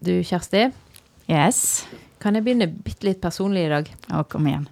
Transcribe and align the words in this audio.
Du, 0.00 0.12
Kjersti, 0.24 0.68
Yes. 1.28 1.86
kan 2.22 2.34
jeg 2.34 2.44
begynne 2.46 2.68
bitte 2.70 3.04
litt 3.08 3.20
personlig 3.20 3.66
i 3.66 3.72
dag? 3.72 3.88
Å, 4.14 4.22
kom 4.30 4.46
igjen. 4.48 4.66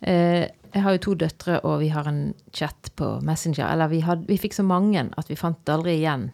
Eh, 0.00 0.44
jeg 0.74 0.84
har 0.84 0.94
jo 0.94 1.00
to 1.08 1.14
døtre, 1.24 1.58
og 1.64 1.80
vi 1.80 1.88
har 1.90 2.06
en 2.06 2.34
chat 2.54 2.90
på 2.96 3.08
Messenger. 3.24 3.66
Eller 3.72 3.88
vi, 3.90 4.02
had, 4.04 4.26
vi 4.28 4.36
fikk 4.38 4.54
så 4.54 4.62
mange 4.66 5.06
at 5.16 5.30
vi 5.30 5.36
fant 5.40 5.72
aldri 5.72 5.96
igjen 5.98 6.28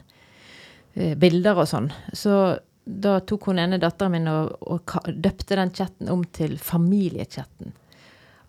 eh, 0.94 1.14
bilder 1.16 1.62
og 1.62 1.70
sånn. 1.70 1.88
Så 2.12 2.58
da 2.84 3.14
tok 3.24 3.46
hun 3.48 3.62
ene 3.62 3.78
datteren 3.80 4.12
min 4.12 4.28
og, 4.28 4.58
og 4.68 4.98
døpte 5.08 5.56
den 5.56 5.72
chatten 5.72 6.10
om 6.12 6.26
til 6.36 6.58
familiechatten. 6.60 7.72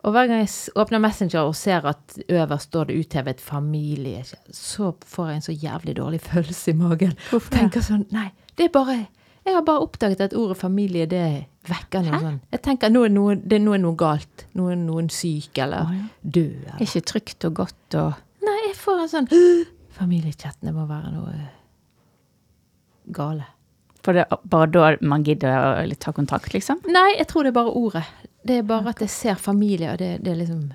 Og 0.06 0.14
hver 0.14 0.28
gang 0.30 0.44
jeg 0.44 0.52
åpner 0.78 1.02
Messenger 1.02 1.48
og 1.48 1.56
ser 1.58 1.86
at 1.90 2.18
øverst 2.28 2.68
står 2.70 2.90
det 2.92 2.98
uthevet 3.00 3.40
familie, 3.42 4.22
så 4.54 4.92
får 5.02 5.30
jeg 5.32 5.40
en 5.40 5.46
så 5.48 5.56
jævlig 5.56 5.96
dårlig 5.98 6.20
følelse 6.32 6.74
i 6.74 6.78
magen. 6.82 7.16
Hvorfor? 7.32 7.56
Tenker 7.56 7.86
sånn, 7.86 8.04
nei, 8.14 8.28
det 8.58 8.68
er 8.68 8.76
bare 8.76 9.00
Jeg 9.46 9.54
har 9.54 9.62
bare 9.62 9.84
oppdaget 9.86 10.22
at 10.26 10.34
ordet 10.34 10.58
familie, 10.58 11.06
det 11.06 11.46
vekker 11.70 12.02
noe 12.08 12.20
sånn. 12.22 12.38
Jeg 12.56 12.62
tenker 12.66 12.90
nå 12.90 13.04
er 13.06 13.12
noe, 13.14 13.36
det 13.38 13.60
er 13.60 13.64
noe, 13.66 13.94
galt. 13.98 14.48
Nå 14.58 14.72
er 14.74 14.80
noen 14.82 15.10
syk 15.14 15.60
eller 15.62 15.86
oh, 15.86 15.92
ja. 15.94 16.06
død. 16.24 16.56
Eller. 16.64 16.78
er 16.80 16.86
ikke 16.88 17.10
trygt 17.14 17.46
og 17.50 17.60
godt 17.62 17.98
og 18.02 18.22
Nei, 18.46 18.58
jeg 18.68 18.76
får 18.78 19.00
en 19.02 19.10
sånn 19.10 19.30
Familiechatten, 19.96 20.68
det 20.68 20.74
må 20.76 20.84
være 20.90 21.10
noe 21.14 21.34
gale. 23.16 23.46
For 24.06 24.18
det 24.18 24.26
er 24.26 24.42
bare 24.52 24.70
da 24.70 24.90
man 25.02 25.24
gidder 25.26 25.82
å 25.82 25.98
ta 26.02 26.12
kontakt, 26.14 26.54
liksom? 26.54 26.82
Nei, 26.90 27.16
jeg 27.16 27.28
tror 27.32 27.46
det 27.46 27.54
er 27.54 27.58
bare 27.58 27.74
ordet. 27.74 28.04
Det 28.46 28.60
er 28.62 28.68
bare 28.68 28.92
at 28.94 29.02
jeg 29.02 29.14
ser 29.14 29.40
familie, 29.42 29.94
og 29.94 30.02
det, 30.02 30.12
det 30.26 30.36
liksom 30.42 30.68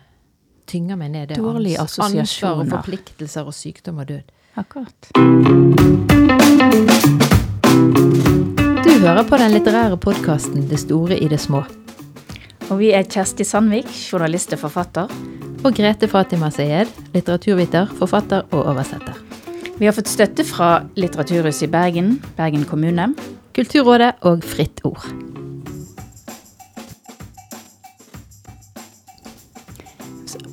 tynger 0.71 0.99
meg 0.99 1.13
ned. 1.15 1.29
Det 1.31 1.37
er 1.39 1.43
Dårlige 1.43 1.79
assosiasjoner. 1.83 2.23
Ansvar 2.27 2.63
og 2.65 2.73
forpliktelser 2.79 3.43
og 3.47 3.55
sykdom 3.55 4.03
og 4.03 4.07
død. 4.15 4.25
Akkurat. 4.59 4.99
Hører 9.01 9.25
på 9.25 9.39
den 9.41 9.55
litterære 9.55 9.97
podkasten 9.97 10.67
Det 10.69 10.77
store 10.83 11.17
i 11.17 11.29
det 11.33 11.39
små. 11.41 11.63
Og 12.69 12.83
vi 12.83 12.91
er 12.93 13.07
Kjersti 13.09 13.47
Sandvik, 13.49 13.89
journalist 13.89 14.53
og 14.53 14.61
forfatter. 14.61 15.15
Og 15.65 15.73
Grete 15.73 16.05
Fatima 16.05 16.51
Sayed, 16.53 16.93
litteraturviter, 17.15 17.89
forfatter 17.97 18.45
og 18.53 18.69
oversetter. 18.75 19.17
Vi 19.79 19.89
har 19.89 19.97
fått 19.97 20.13
støtte 20.13 20.45
fra 20.45 20.83
Litteraturhuset 21.01 21.65
i 21.65 21.71
Bergen, 21.73 22.13
Bergen 22.37 22.69
kommune. 22.69 23.09
Kulturrådet 23.57 24.13
og 24.21 24.45
Fritt 24.45 24.85
Ord. 24.85 25.09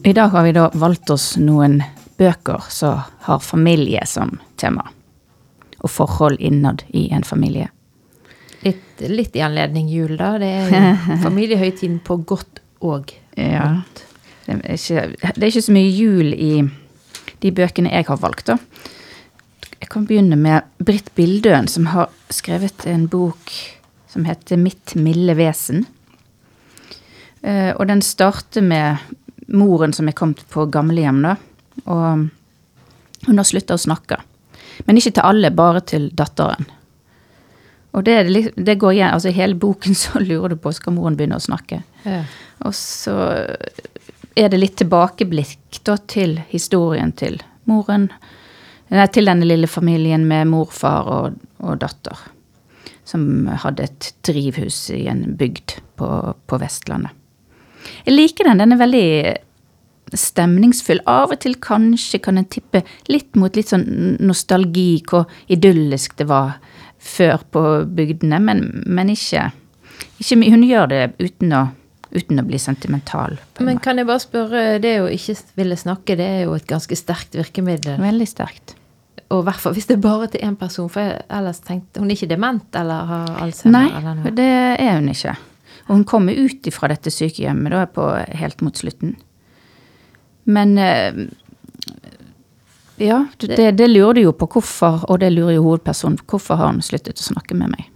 I 0.07 0.15
dag 0.15 0.31
har 0.31 0.47
vi 0.47 0.55
da 0.55 0.69
valgt 0.71 1.11
oss 1.11 1.33
noen 1.35 1.81
bøker 2.15 2.71
som 2.71 3.03
har 3.27 3.43
familie 3.43 4.07
som 4.07 4.37
tema. 4.55 4.87
Og 5.83 5.91
forhold 5.91 6.39
innad 6.39 6.87
i 6.95 7.09
en 7.11 7.27
familie. 7.27 7.73
Litt, 8.63 9.01
litt 9.11 9.35
i 9.37 9.43
anledning 9.45 9.89
jul, 9.91 10.15
da. 10.17 10.33
Det 10.41 10.47
er 10.49 10.71
jo 10.71 11.17
familiehøytiden 11.27 11.99
på 12.05 12.19
godt 12.25 12.61
og 12.81 13.13
Ja. 13.37 13.81
Det 14.47 14.55
er, 14.63 14.77
ikke, 14.79 15.31
det 15.35 15.43
er 15.43 15.49
ikke 15.51 15.61
så 15.65 15.73
mye 15.75 15.89
jul 15.91 16.29
i 16.33 16.51
de 17.43 17.49
bøkene 17.51 17.91
jeg 17.91 18.05
har 18.07 18.17
valgt, 18.21 18.47
da. 18.47 18.55
Jeg 19.81 19.89
kan 19.91 20.05
begynne 20.07 20.37
med 20.39 20.63
Britt 20.81 21.11
Bildøen, 21.15 21.67
som 21.69 21.89
har 21.91 22.07
skrevet 22.33 22.85
en 22.87 23.05
bok 23.11 23.51
som 24.09 24.23
heter 24.25 24.57
Mitt 24.57 24.95
milde 24.95 25.35
vesen. 25.37 25.83
Eh, 27.43 27.73
Og 27.75 27.85
den 27.87 28.01
starter 28.01 28.63
med 28.63 28.97
moren 29.53 29.93
som 29.93 30.07
er 30.07 30.15
kommet 30.17 30.41
på 30.49 30.65
gamlehjem, 30.71 31.21
da. 31.27 31.35
Og 31.85 32.29
hun 33.27 33.37
har 33.37 33.45
slutta 33.47 33.75
å 33.75 33.83
snakke. 33.83 34.17
Men 34.87 34.97
ikke 34.97 35.13
til 35.19 35.27
alle, 35.27 35.51
bare 35.51 35.81
til 35.81 36.09
datteren. 36.15 36.65
Og 37.97 38.05
det, 38.05 38.17
det 38.55 38.77
går 38.77 38.93
igjen, 38.93 39.13
altså 39.15 39.31
I 39.31 39.37
hele 39.39 39.57
boken 39.57 39.97
så 40.03 40.21
lurer 40.21 40.53
du 40.53 40.61
på 40.61 40.73
skal 40.75 40.95
moren 40.97 41.17
begynne 41.19 41.39
å 41.39 41.47
snakke. 41.47 41.81
ja. 42.05 42.21
Og 42.65 42.73
så 42.73 43.13
er 44.37 44.49
det 44.49 44.57
litt 44.57 44.77
tilbakeblikk 44.81 45.79
da 45.85 45.97
til 46.09 46.39
historien 46.49 47.11
til 47.17 47.39
moren. 47.69 48.07
Nei, 48.89 49.05
til 49.13 49.27
denne 49.29 49.47
lille 49.47 49.69
familien 49.69 50.23
med 50.29 50.49
morfar 50.51 51.09
og, 51.11 51.39
og 51.61 51.79
datter. 51.81 52.21
Som 53.07 53.47
hadde 53.63 53.87
et 53.87 54.11
drivhus 54.27 54.87
i 54.95 55.03
en 55.11 55.23
bygd 55.39 55.77
på, 55.99 56.09
på 56.49 56.59
Vestlandet. 56.61 57.13
Jeg 58.05 58.15
liker 58.15 58.47
den. 58.49 58.61
Den 58.61 58.75
er 58.75 58.81
veldig 58.81 59.07
stemningsfull. 60.17 61.01
Av 61.09 61.33
og 61.35 61.41
til 61.43 61.57
kanskje 61.63 62.21
kan 62.23 62.39
en 62.39 62.49
tippe 62.49 62.83
litt 63.11 63.35
mot 63.39 63.55
litt 63.57 63.73
sånn 63.73 64.17
nostalgi, 64.23 65.03
hvor 65.07 65.27
idyllisk 65.51 66.17
det 66.19 66.29
var 66.31 66.57
før 66.99 67.43
på 67.53 67.63
bygdene, 67.97 68.39
men, 68.43 68.63
men 68.85 69.11
ikke, 69.13 69.49
ikke. 70.21 70.39
Hun 70.41 70.65
gjør 70.65 70.89
det 70.91 71.01
uten 71.21 71.53
å, 71.53 71.63
uten 72.15 72.41
å 72.41 72.45
bli 72.47 72.59
sentimental. 72.61 73.37
Men 73.63 73.81
kan 73.83 73.99
jeg 73.99 74.09
bare 74.09 74.23
spørre, 74.23 74.65
det 74.83 74.97
å 75.03 75.11
ikke 75.11 75.37
ville 75.59 75.77
snakke, 75.79 76.17
det 76.19 76.27
er 76.39 76.43
jo 76.47 76.57
et 76.57 76.67
ganske 76.69 76.97
sterkt 76.97 77.37
virkemiddel. 77.37 78.01
Veldig 78.01 78.29
sterkt. 78.29 78.75
Og 79.33 79.43
hvert 79.43 79.59
fall 79.59 79.75
hvis 79.75 79.89
det 79.89 79.97
er 79.97 80.03
bare 80.05 80.29
til 80.31 80.43
én 80.47 80.55
person, 80.59 80.87
for 80.91 81.03
jeg 81.03 81.23
ellers 81.35 81.59
tenkte 81.65 81.99
Hun 81.99 82.07
er 82.07 82.15
ikke 82.15 82.29
dement 82.31 82.77
eller 82.79 83.09
har 83.09 83.31
alzheimer? 83.43 83.75
Nei, 83.75 83.87
eller 83.99 84.19
noe? 84.21 84.31
det 84.37 84.51
er 84.79 84.93
hun 84.95 85.09
ikke. 85.11 85.33
Og 85.87 85.91
hun 85.95 86.05
kommer 86.07 86.37
ut 86.37 86.69
ifra 86.69 86.89
dette 86.91 87.11
sykehjemmet 87.11 87.75
da 87.75 87.83
på 87.91 88.05
helt 88.39 88.63
mot 88.63 88.79
slutten. 88.79 89.17
Men 90.47 90.77
eh, 90.79 91.27
Ja, 92.97 93.25
det, 93.37 93.71
det 93.77 93.87
lurer 93.87 94.17
du 94.17 94.21
jo 94.21 94.33
på 94.33 94.47
hvorfor, 94.57 95.03
og 95.05 95.19
det 95.21 95.29
lurer 95.35 95.57
jo 95.57 95.65
hovedpersonen. 95.67 96.17
Hvorfor 96.25 96.57
har 96.57 96.71
hun 96.73 96.81
sluttet 96.85 97.21
å 97.21 97.27
snakke 97.29 97.57
med 97.57 97.75
meg? 97.75 97.91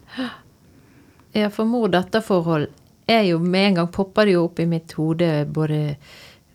Ja, 1.33 1.49
for 1.49 1.65
mor-datter-forhold 1.65 2.69
er 3.11 3.23
jo 3.25 3.39
Med 3.39 3.67
en 3.67 3.77
gang 3.79 3.87
popper 3.91 4.27
det 4.27 4.35
jo 4.35 4.45
opp 4.45 4.59
i 4.59 4.67
mitt 4.69 4.93
hode 4.95 5.27
både 5.51 5.95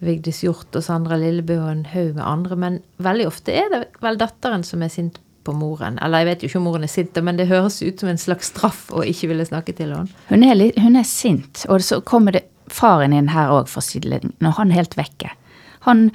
Vigdis 0.05 0.43
Hjorth 0.45 0.77
og 0.77 0.85
Sandra 0.85 1.17
Lillebø 1.21 1.57
og 1.59 1.71
en 1.71 1.87
haug 1.91 2.15
med 2.17 2.25
andre, 2.25 2.57
men 2.57 2.79
veldig 3.03 3.27
ofte 3.29 3.55
er 3.57 3.71
det 3.73 3.81
vel 4.05 4.19
datteren 4.21 4.65
som 4.65 4.85
er 4.85 4.93
sint 4.93 5.19
på 5.47 5.55
moren. 5.57 5.99
Eller 6.05 6.23
jeg 6.23 6.29
vet 6.31 6.43
jo 6.43 6.51
ikke 6.51 6.61
om 6.61 6.67
moren 6.69 6.85
er 6.87 6.93
sint, 6.93 7.19
men 7.25 7.39
det 7.41 7.49
høres 7.51 7.81
ut 7.83 8.03
som 8.03 8.11
en 8.13 8.21
slags 8.21 8.51
straff 8.53 8.87
å 8.93 9.05
ikke 9.07 9.31
ville 9.33 9.47
snakke 9.49 9.75
til 9.77 9.95
henne. 9.95 10.13
Hun 10.29 10.45
er, 10.45 10.57
litt, 10.59 10.79
hun 10.83 10.99
er 11.01 11.09
sint, 11.09 11.65
og 11.73 11.85
så 11.87 12.03
kommer 12.05 12.37
det 12.37 12.45
faren 12.73 13.15
inn 13.17 13.33
her 13.33 13.53
òg, 13.55 13.71
for 13.73 13.81
å 13.81 13.87
si 13.87 14.03
når 14.03 14.57
han 14.59 14.73
er 14.73 14.83
helt 14.83 14.99
vekke. 14.99 15.33
Han 15.87 16.09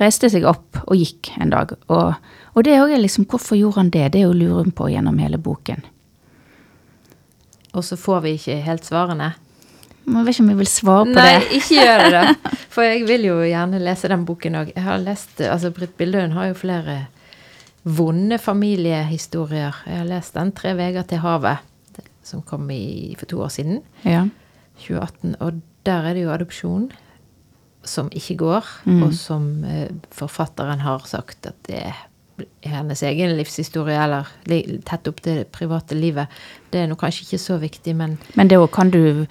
reiste 0.00 0.30
seg 0.32 0.44
opp 0.48 0.82
og 0.86 0.96
gikk 0.98 1.32
en 1.40 1.52
dag, 1.54 1.72
og, 1.88 2.14
og 2.54 2.64
det 2.66 2.74
er 2.74 2.84
jo 2.84 3.00
liksom 3.00 3.26
Hvorfor 3.30 3.56
gjorde 3.58 3.80
han 3.80 3.90
det? 3.94 4.12
Det 4.12 4.20
er 4.20 4.28
jo 4.28 4.36
lurer 4.36 4.70
på 4.76 4.90
gjennom 4.92 5.18
hele 5.22 5.38
boken. 5.38 5.82
Og 7.76 7.84
så 7.84 7.98
får 8.00 8.22
vi 8.24 8.36
ikke 8.38 8.60
helt 8.64 8.86
svarene. 8.88 9.34
Jeg 10.06 10.22
vet 10.22 10.36
ikke 10.36 10.44
om 10.44 10.50
jeg 10.52 10.60
vil 10.60 10.70
svare 10.70 11.06
på 11.08 11.16
Nei, 11.16 11.30
det. 11.34 11.46
ikke 11.58 11.80
gjør 11.82 12.02
det, 12.04 12.10
da. 12.14 12.52
For 12.76 12.86
jeg 12.86 13.06
vil 13.08 13.26
jo 13.26 13.36
gjerne 13.42 13.80
lese 13.82 14.10
den 14.12 14.24
boken 14.28 14.58
òg. 14.60 14.72
Jeg 14.76 14.84
har 14.86 15.00
lest 15.02 15.40
Altså, 15.42 15.72
Britt 15.74 15.96
Billøen 15.98 16.36
har 16.36 16.52
jo 16.52 16.58
flere 16.60 16.98
vonde 17.86 18.38
familiehistorier. 18.42 19.82
Jeg 19.86 19.98
har 20.00 20.06
lest 20.08 20.34
den 20.34 20.52
'Tre 20.52 20.74
veger 20.78 21.02
til 21.02 21.18
havet', 21.22 21.62
som 22.22 22.42
kom 22.42 22.70
i, 22.70 23.14
for 23.18 23.26
to 23.26 23.42
år 23.42 23.48
siden. 23.48 23.82
Ja. 24.04 24.28
2018. 24.78 25.36
Og 25.40 25.60
der 25.86 26.06
er 26.06 26.14
det 26.14 26.22
jo 26.22 26.32
adopsjon 26.32 26.90
som 27.86 28.10
ikke 28.10 28.36
går, 28.36 28.64
Mm. 28.86 29.02
og 29.06 29.14
som 29.14 29.64
eh, 29.64 29.88
forfatteren 30.10 30.80
har 30.80 31.06
sagt 31.06 31.46
at 31.46 31.56
det 31.68 31.82
er 31.86 32.04
hennes 32.62 33.02
egen 33.02 33.32
livshistorie, 33.38 33.96
eller 33.96 34.26
tett 34.84 35.08
opp 35.08 35.22
til 35.24 35.38
det 35.40 35.46
private 35.52 35.96
livet. 35.96 36.28
Det 36.70 36.82
er 36.82 36.90
nå 36.90 36.96
kanskje 37.00 37.24
ikke 37.24 37.40
så 37.40 37.58
viktig, 37.58 37.94
men 37.96 38.18
Men 38.36 38.48
det 38.48 38.58
kan 38.72 38.90
du 38.90 39.26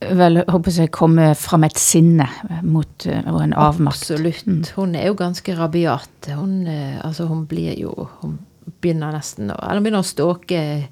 vel 0.00 0.42
håper 0.48 0.70
jeg, 0.70 0.90
komme 0.92 1.34
fram 1.34 1.64
et 1.64 1.78
sinne 1.78 2.28
mot 2.62 3.06
eh, 3.06 3.22
og 3.32 3.42
en 3.42 3.52
avmakt. 3.54 4.10
Absolutt. 4.10 4.72
Hun 4.76 4.94
er 4.94 5.06
jo 5.06 5.14
ganske 5.14 5.56
rabiat. 5.56 6.28
Hun, 6.28 6.66
eh, 6.66 7.00
altså, 7.04 7.26
hun 7.26 7.46
blir 7.46 7.78
jo 7.78 8.08
Hun 8.20 8.38
begynner 8.82 9.12
nesten 9.14 9.50
å 9.50 9.56
Eller 9.70 9.80
begynner 9.80 10.02
å 10.02 10.06
ståke 10.06 10.88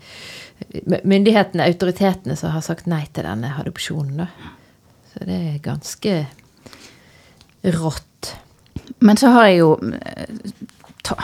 myndighetene, 1.05 1.67
autoritetene, 1.67 2.37
som 2.37 2.51
har 2.55 2.63
sagt 2.65 2.87
nei 2.87 3.05
til 3.13 3.27
denne 3.27 3.51
adopsjonen. 3.59 4.17
Da. 4.23 4.27
Så 5.13 5.27
det 5.27 5.39
er 5.55 5.59
ganske 5.65 6.15
rått. 7.65 8.35
Men 9.05 9.17
så 9.17 9.33
har 9.35 9.49
jeg 9.49 9.63
jo 9.63 9.71
eh, 9.81 10.53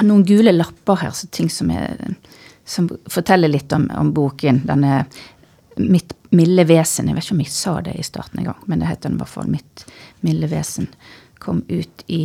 noen 0.04 0.24
gule 0.28 0.52
lapper 0.54 1.02
her, 1.04 1.12
så 1.16 1.28
ting 1.32 1.50
som, 1.52 1.70
er, 1.72 2.16
som 2.64 2.88
forteller 3.10 3.52
litt 3.52 3.72
om, 3.76 3.88
om 3.96 4.14
boken. 4.16 4.64
Denne 4.68 5.04
Mitt 5.80 6.12
milde 6.34 6.64
vesen. 6.68 7.08
Jeg 7.08 7.16
vet 7.16 7.24
ikke 7.24 7.34
om 7.36 7.42
jeg 7.44 7.52
sa 7.54 7.72
det 7.86 7.94
i 7.96 8.04
starten 8.04 8.40
en 8.42 8.50
gang, 8.50 8.62
men 8.68 8.82
det 8.82 8.90
heter 8.90 9.08
den 9.08 9.16
i 9.16 9.22
hvert 9.22 9.32
fall. 9.32 9.50
Mitt 9.50 9.84
milde 10.26 10.50
vesen. 10.50 10.90
Kom 11.40 11.62
ut 11.70 12.04
i 12.10 12.22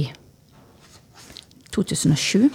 2007. 1.71 2.50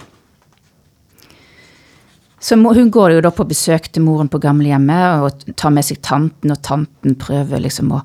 Så 2.41 2.55
hun 2.55 2.91
går 2.91 3.11
jo 3.11 3.21
da 3.21 3.29
på 3.33 3.45
besøk 3.45 3.91
til 3.93 4.01
moren 4.01 4.29
på 4.31 4.39
gamlehjemmet 4.41 5.21
og 5.21 5.55
tar 5.61 5.73
med 5.75 5.85
seg 5.85 5.99
tanten, 6.01 6.49
og 6.49 6.63
tanten 6.65 7.13
prøver 7.21 7.61
liksom 7.61 7.91
å 7.93 7.99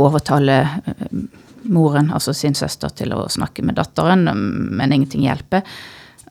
overtale 0.00 0.62
eh, 0.64 1.18
moren, 1.64 2.10
altså 2.12 2.34
sin 2.36 2.54
søster, 2.54 2.92
til 2.96 3.14
å 3.14 3.26
snakke 3.30 3.64
med 3.66 3.78
datteren, 3.78 4.24
men 4.26 4.92
ingenting 4.92 5.24
hjelper. 5.26 5.66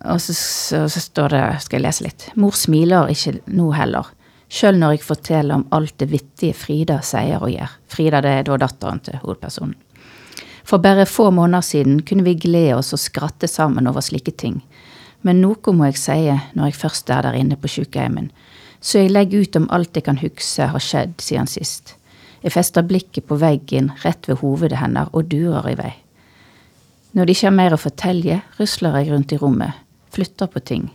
Og 0.10 0.22
så, 0.22 0.34
så, 0.34 0.82
så 0.90 1.04
står 1.04 1.36
det, 1.36 1.44
skal 1.66 1.80
jeg 1.80 1.86
lese 1.86 2.08
litt, 2.08 2.28
mor 2.42 2.58
smiler 2.58 3.12
ikke 3.14 3.38
nå 3.54 3.70
heller. 3.78 4.10
Sjøl 4.52 4.82
når 4.82 4.98
jeg 4.98 5.06
forteller 5.08 5.62
om 5.62 5.68
alt 5.72 5.96
det 6.02 6.10
vittige 6.12 6.58
Frida 6.58 6.98
sier 7.06 7.40
og 7.40 7.54
gjør. 7.54 7.78
Frida 7.88 8.20
det 8.26 8.34
er 8.40 8.50
da 8.50 8.58
datteren 8.66 9.00
til 9.06 9.22
hovedpersonen. 9.22 9.78
For 10.68 10.84
bare 10.84 11.08
få 11.10 11.30
måneder 11.34 11.64
siden 11.66 12.02
kunne 12.08 12.26
vi 12.26 12.36
glede 12.40 12.76
oss 12.78 12.92
og 12.94 13.02
skratte 13.02 13.48
sammen 13.48 13.88
over 13.90 14.04
slike 14.04 14.34
ting. 14.38 14.60
Men 15.26 15.42
noe 15.42 15.74
må 15.76 15.88
jeg 15.90 16.02
si 16.02 16.20
når 16.58 16.70
jeg 16.70 16.80
først 16.82 17.10
er 17.14 17.26
der 17.28 17.38
inne 17.40 17.58
på 17.60 17.70
sykehjemmen, 17.72 18.30
så 18.82 19.04
jeg 19.04 19.14
legger 19.14 19.46
ut 19.46 19.58
om 19.60 19.68
alt 19.70 19.96
jeg 19.96 20.08
kan 20.08 20.20
huske 20.22 20.68
har 20.74 20.84
skjedd 20.84 21.20
siden 21.22 21.50
sist. 21.50 21.96
Jeg 22.42 22.56
fester 22.56 22.86
blikket 22.86 23.28
på 23.30 23.38
veggen 23.38 23.92
rett 24.02 24.26
ved 24.30 24.42
hovedet 24.42 24.80
hennes 24.82 25.12
og 25.14 25.30
durer 25.30 25.70
i 25.70 25.78
vei. 25.78 25.92
Når 27.14 27.28
de 27.28 27.36
ikke 27.36 27.50
har 27.50 27.58
mer 27.58 27.76
å 27.76 27.82
fortelle, 27.82 28.40
rusler 28.58 28.98
jeg 28.98 29.12
rundt 29.12 29.34
i 29.36 29.40
rommet, 29.42 29.78
flytter 30.16 30.50
på 30.50 30.62
ting, 30.64 30.88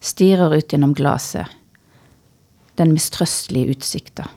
stirrer 0.00 0.54
ut 0.56 0.72
gjennom 0.72 0.94
glasset. 0.96 1.50
Den 2.78 2.94
mistrøstelige 2.94 3.74
utsikta. 3.74 4.28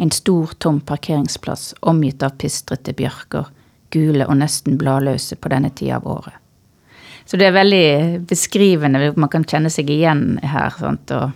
En 0.00 0.10
stor, 0.14 0.54
tom 0.58 0.80
parkeringsplass 0.80 1.74
omgitt 1.90 2.22
av 2.22 2.38
pistrete 2.40 2.94
bjørker, 2.98 3.50
gule 3.94 4.26
og 4.26 4.38
nesten 4.40 4.78
bladløse 4.80 5.36
på 5.36 5.50
denne 5.52 5.70
tida 5.70 5.98
av 5.98 6.06
året. 6.08 6.34
Så 7.28 7.36
det 7.36 7.50
er 7.50 7.56
veldig 7.58 7.86
beskrivende, 8.30 9.12
man 9.20 9.28
kan 9.28 9.44
kjenne 9.44 9.68
seg 9.72 9.90
igjen 9.92 10.38
her. 10.40 10.72
Sant? 10.80 11.12
Og 11.12 11.34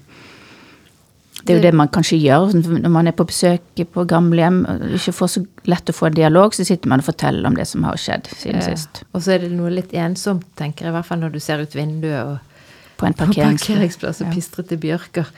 det 1.42 1.52
er 1.52 1.58
jo 1.58 1.64
det 1.64 1.72
man 1.74 1.90
kanskje 1.90 2.18
gjør 2.22 2.52
når 2.62 2.92
man 2.92 3.10
er 3.10 3.14
på 3.18 3.26
besøk 3.26 3.82
på 3.94 4.04
gamlehjem. 4.08 4.60
Ikke 4.94 5.14
får 5.16 5.30
så 5.34 5.42
lett 5.66 5.90
å 5.90 5.94
få 5.96 6.08
en 6.08 6.16
dialog, 6.16 6.54
så 6.54 6.66
sitter 6.66 6.90
man 6.92 7.02
og 7.02 7.08
forteller 7.08 7.48
om 7.48 7.58
det 7.58 7.66
som 7.70 7.82
har 7.86 7.98
skjedd 7.98 8.30
siden 8.30 8.62
ja. 8.62 8.68
sist. 8.70 9.02
Og 9.10 9.24
så 9.24 9.34
er 9.34 9.46
det 9.46 9.52
noe 9.56 9.72
litt 9.74 9.94
ensomt, 9.98 10.46
tenker 10.58 10.86
jeg, 10.86 10.94
i 10.94 10.96
hvert 10.96 11.08
fall 11.08 11.22
når 11.24 11.34
du 11.34 11.40
ser 11.42 11.64
ut 11.64 11.74
vinduet 11.74 12.20
og 12.22 12.98
på 13.00 13.08
en 13.08 13.18
parkeringsplass 13.18 14.22
og 14.22 14.28
ja. 14.28 14.34
pistrete 14.36 14.78
bjørker. 14.78 15.30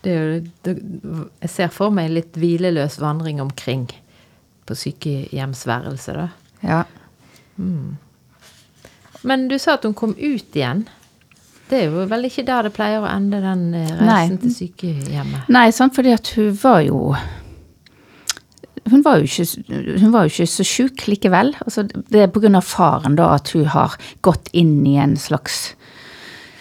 Det 0.00 0.12
er 0.12 0.20
jo, 0.20 0.38
det, 0.64 0.76
jeg 1.44 1.52
ser 1.52 1.74
for 1.74 1.92
meg 1.92 2.08
litt 2.14 2.38
hvileløs 2.40 2.96
vandring 3.02 3.42
omkring 3.44 3.90
på 4.64 4.76
sykehjemsværelset, 4.78 6.16
da. 6.16 6.28
Ja. 6.64 6.84
Mm. 7.60 7.98
Men 9.28 9.48
du 9.50 9.58
sa 9.60 9.76
at 9.76 9.84
hun 9.84 9.96
kom 9.96 10.14
ut 10.16 10.56
igjen. 10.56 10.86
Det 11.70 11.78
er 11.78 11.92
jo 11.92 12.06
vel 12.10 12.26
ikke 12.26 12.46
der 12.48 12.66
det 12.66 12.72
pleier 12.74 13.04
å 13.04 13.10
ende, 13.10 13.38
den 13.44 13.68
eh, 13.78 13.92
reisen 14.00 14.08
Nei. 14.10 14.40
til 14.42 14.56
sykehjemmet? 14.56 15.50
Nei, 15.54 15.68
sant, 15.74 15.94
fordi 15.94 16.16
at 16.16 16.32
hun 16.34 16.50
var 16.58 16.80
jo 16.82 17.14
hun 18.90 19.04
var, 19.04 19.20
jo 19.20 19.28
ikke, 19.28 19.76
hun 20.00 20.10
var 20.10 20.26
jo 20.26 20.32
ikke 20.32 20.48
så 20.50 20.64
sjuk 20.66 21.04
likevel. 21.06 21.52
Altså, 21.62 21.84
det 21.86 22.24
er 22.24 22.32
pga. 22.32 22.62
faren 22.64 23.14
da 23.18 23.28
at 23.36 23.52
hun 23.54 23.68
har 23.70 23.94
gått 24.24 24.50
inn 24.56 24.80
i 24.88 24.96
en 24.98 25.14
slags 25.20 25.76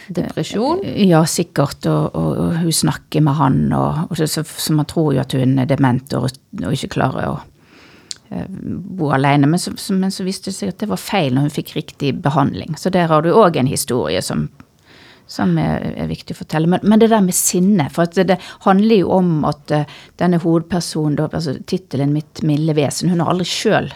Depresjon? 0.09 0.81
Eh, 0.83 1.07
ja, 1.09 1.21
sikkert. 1.25 1.85
Og, 1.85 2.15
og, 2.15 2.37
og 2.37 2.57
hun 2.63 2.73
snakker 2.73 3.23
med 3.25 3.37
han, 3.39 3.61
og, 3.73 4.09
og 4.09 4.17
så, 4.17 4.43
så, 4.43 4.73
man 4.73 4.89
tror 4.89 5.13
jo 5.15 5.23
at 5.23 5.35
hun 5.37 5.57
er 5.61 5.69
dement 5.69 6.15
og, 6.17 6.29
ikke 6.73 6.93
klarer 6.95 7.29
å 7.29 7.35
eh, 8.33 8.47
bo 8.49 9.11
alene. 9.15 9.49
Men 9.49 9.61
så, 9.61 9.73
men 9.93 10.13
så, 10.13 10.25
viste 10.27 10.49
det 10.49 10.57
seg 10.57 10.73
at 10.73 10.81
det 10.81 10.89
var 10.89 11.01
feil 11.01 11.35
når 11.35 11.49
hun 11.49 11.57
fikk 11.59 11.75
riktig 11.77 12.15
behandling. 12.23 12.77
Så 12.77 12.93
der 12.93 13.11
har 13.11 13.25
du 13.25 13.31
òg 13.33 13.59
en 13.61 13.69
historie 13.69 14.21
som 14.25 14.49
som 15.29 15.57
er, 15.61 15.83
er, 15.93 16.07
viktig 16.09 16.33
å 16.33 16.39
fortelle. 16.41 16.69
Men, 16.69 16.81
men, 16.83 16.99
det 17.01 17.11
der 17.11 17.21
med 17.21 17.37
sinne 17.37 17.85
For 17.93 18.09
det, 18.09 18.25
det, 18.31 18.39
handler 18.65 19.03
jo 19.03 19.11
om 19.19 19.43
at 19.47 19.73
uh, 19.75 19.99
denne 20.17 20.39
hovedpersonen, 20.41 21.19
altså 21.27 21.59
tittelen 21.69 22.15
'Mitt 22.15 22.41
milde 22.43 22.73
vesen', 22.77 23.11
hun 23.13 23.21
har 23.21 23.29
aldri 23.33 23.45
sjøl 23.49 23.91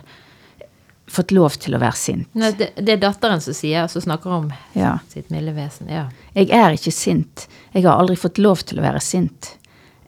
fått 1.13 1.33
lov 1.33 1.57
til 1.61 1.75
å 1.75 1.81
være 1.81 1.97
sint. 1.97 2.29
Nei, 2.37 2.53
det, 2.57 2.71
det, 2.79 2.95
er 2.95 3.01
datteren 3.01 3.41
som 3.43 3.53
sier, 3.53 3.89
som 3.91 4.01
snakker 4.01 4.31
om 4.33 4.47
ja. 4.77 4.95
sitt 5.11 5.29
milde 5.33 5.53
vesen. 5.53 5.89
Ja. 5.91 6.07
Jeg 6.33 6.49
er 6.55 6.73
ikke 6.73 6.93
sint. 6.95 7.47
Jeg 7.73 7.85
har 7.85 7.99
aldri 8.01 8.15
fått 8.17 8.41
lov 8.41 8.63
til 8.65 8.81
å 8.81 8.85
være 8.85 9.01
sint. 9.03 9.51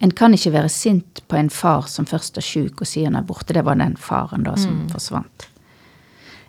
En 0.01 0.13
kan 0.16 0.33
ikke 0.33 0.54
være 0.56 0.71
sint 0.71 1.21
på 1.30 1.38
en 1.38 1.51
far 1.54 1.86
som 1.92 2.07
først 2.10 2.39
er 2.42 2.45
sjuk 2.45 2.81
og 2.81 2.89
sier 2.89 3.10
han 3.10 3.19
er 3.19 3.28
borte. 3.28 3.54
Det 3.54 3.63
var 3.66 3.78
den 3.80 3.94
faren 4.01 4.48
da 4.48 4.56
som 4.60 4.86
mm. 4.86 4.89
forsvant. 4.95 5.48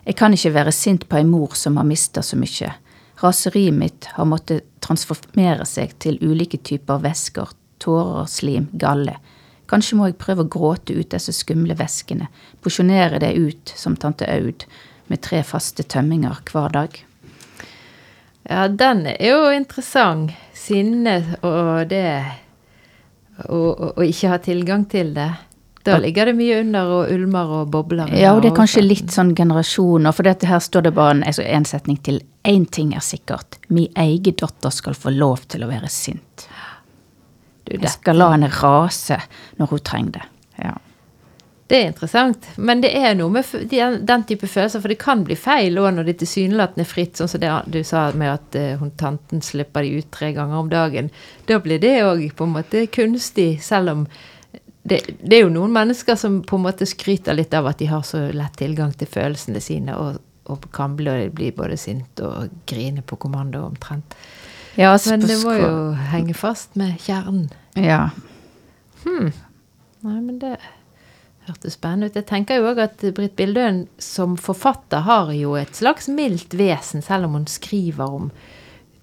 Jeg 0.07 0.17
kan 0.17 0.33
ikke 0.33 0.55
være 0.55 0.73
sint 0.75 1.05
på 1.09 1.19
en 1.19 1.29
mor 1.29 1.55
som 1.59 1.77
har 1.77 1.87
mista 1.87 2.23
så 2.23 2.39
mye. 2.39 2.73
Raseriet 3.21 3.73
mitt 3.73 4.09
har 4.13 4.27
måttet 4.29 4.67
transformere 4.85 5.65
seg 5.65 5.95
til 6.03 6.19
ulike 6.21 6.59
typer 6.61 7.01
væsker, 7.01 7.49
tårer, 7.81 8.27
slim, 8.29 8.69
galle. 8.77 9.17
Kanskje 9.67 9.97
må 9.99 10.07
jeg 10.07 10.19
prøve 10.21 10.45
å 10.45 10.51
gråte 10.51 10.95
ut 10.95 11.11
disse 11.11 11.33
skumle 11.35 11.75
væskene, 11.77 12.29
porsjonere 12.63 13.19
det 13.23 13.33
ut 13.35 13.73
som 13.75 13.97
tante 13.99 14.27
Aud, 14.31 14.67
med 15.07 15.23
tre 15.23 15.41
faste 15.43 15.83
tømminger 15.87 16.43
hver 16.51 16.73
dag. 16.75 16.97
Ja, 18.47 18.67
den 18.67 19.05
er 19.09 19.23
jo 19.23 19.49
interessant. 19.51 20.35
Sinne 20.55 21.19
og 21.45 21.89
det 21.91 22.07
å 23.47 24.03
ikke 24.03 24.31
ha 24.31 24.39
tilgang 24.43 24.85
til 24.89 25.13
det. 25.15 25.29
Da 25.87 25.97
ligger 26.03 26.29
det 26.29 26.35
mye 26.37 26.59
under 26.61 26.93
og 26.97 27.11
ulmer 27.13 27.53
og 27.59 27.71
bobler. 27.73 28.11
Ja, 28.15 28.33
og 28.35 28.43
det 28.43 28.51
er 28.51 28.57
kanskje 28.59 28.83
litt 28.83 29.13
sånn 29.13 29.33
generasjoner, 29.37 30.15
for 30.15 30.27
dette 30.27 30.49
her 30.49 30.59
står 30.63 30.89
det 30.89 30.95
bare 30.97 31.17
en, 31.17 31.25
altså 31.27 31.45
en 31.47 31.67
setning 31.67 31.99
til. 32.03 32.21
Én 32.47 32.65
ting 32.71 32.93
er 32.95 33.03
sikkert, 33.03 33.59
min 33.67 33.91
egen 33.99 34.35
datter 34.39 34.71
skal 34.71 34.95
få 34.95 35.11
lov 35.15 35.47
til 35.51 35.65
å 35.65 35.71
være 35.71 35.91
sint. 35.91 36.47
Du, 37.67 37.75
Jeg 37.75 37.91
skal 37.91 38.19
la 38.19 38.31
henne 38.31 38.51
rase 38.61 39.19
når 39.59 39.73
hun 39.73 39.81
trenger 39.83 40.19
det. 40.19 40.27
Ja. 40.63 40.77
Det 41.67 41.75
er 41.75 41.89
interessant, 41.89 42.45
men 42.55 42.79
det 42.79 42.93
er 42.95 43.15
noe 43.19 43.27
med 43.33 43.73
den 44.07 44.21
type 44.29 44.47
følelser, 44.47 44.79
for 44.79 44.87
det 44.87 45.01
kan 45.01 45.25
bli 45.27 45.35
feil 45.35 45.75
òg 45.81 45.97
når 45.97 46.07
det 46.07 46.15
tilsynelatende 46.21 46.85
er 46.85 46.87
fritt, 46.87 47.19
sånn 47.19 47.27
som 47.27 47.43
det 47.43 47.51
du 47.73 47.81
sa 47.83 48.05
med 48.15 48.31
at 48.37 48.55
uh, 48.55 48.77
hun 48.79 48.93
tanten 48.95 49.43
slipper 49.43 49.83
de 49.83 49.99
ut 49.99 50.07
tre 50.15 50.31
ganger 50.37 50.61
om 50.61 50.71
dagen. 50.71 51.11
Da 51.49 51.59
blir 51.59 51.81
det 51.83 51.97
òg 52.07 52.23
på 52.39 52.47
en 52.47 52.55
måte 52.55 52.85
kunstig, 52.87 53.57
selv 53.65 53.91
om 53.91 54.07
det, 54.87 55.01
det, 55.19 55.35
er 55.35 55.41
jo 55.43 55.51
noen 55.51 55.73
mennesker 55.75 56.15
som 56.15 56.39
på 56.47 56.55
en 56.55 56.63
måte 56.63 56.87
skryter 56.87 57.35
litt 57.35 57.53
av 57.57 57.67
at 57.67 57.81
de 57.81 57.89
har 57.91 58.05
så 58.07 58.27
lett 58.31 58.55
tilgang 58.59 58.93
til 58.95 59.09
følelsene 59.11 59.61
sine, 59.63 59.95
og, 59.99 60.21
og 60.47 60.67
kan 60.75 60.95
bli, 60.95 61.51
både 61.55 61.79
sint 61.79 62.21
og 62.23 62.53
grine 62.69 63.03
på 63.03 63.19
kommando 63.19 63.65
omtrent. 63.67 64.15
Ja, 64.77 64.93
Men 65.09 65.25
det 65.25 65.39
må 65.41 65.57
jo 65.57 65.73
henge 66.13 66.37
fast 66.37 66.77
med 66.79 66.99
kjernen. 67.01 67.49
Ja. 67.75 68.11
Hmm. 69.03 69.33
Nei, 70.05 70.19
men 70.21 70.37
det 70.39 70.55
hørtes 71.47 71.75
spennende 71.79 72.07
ut. 72.07 72.19
Jeg 72.19 72.27
tenker 72.29 72.59
jo 72.59 72.69
òg 72.71 72.83
at 72.85 73.03
Britt 73.17 73.35
Bildøen 73.39 73.87
som 73.99 74.37
forfatter 74.39 75.03
har 75.07 75.33
jo 75.35 75.55
et 75.59 75.75
slags 75.75 76.07
mildt 76.11 76.53
vesen, 76.59 77.03
selv 77.03 77.27
om 77.27 77.39
hun 77.39 77.49
skriver 77.49 78.17
om 78.21 78.31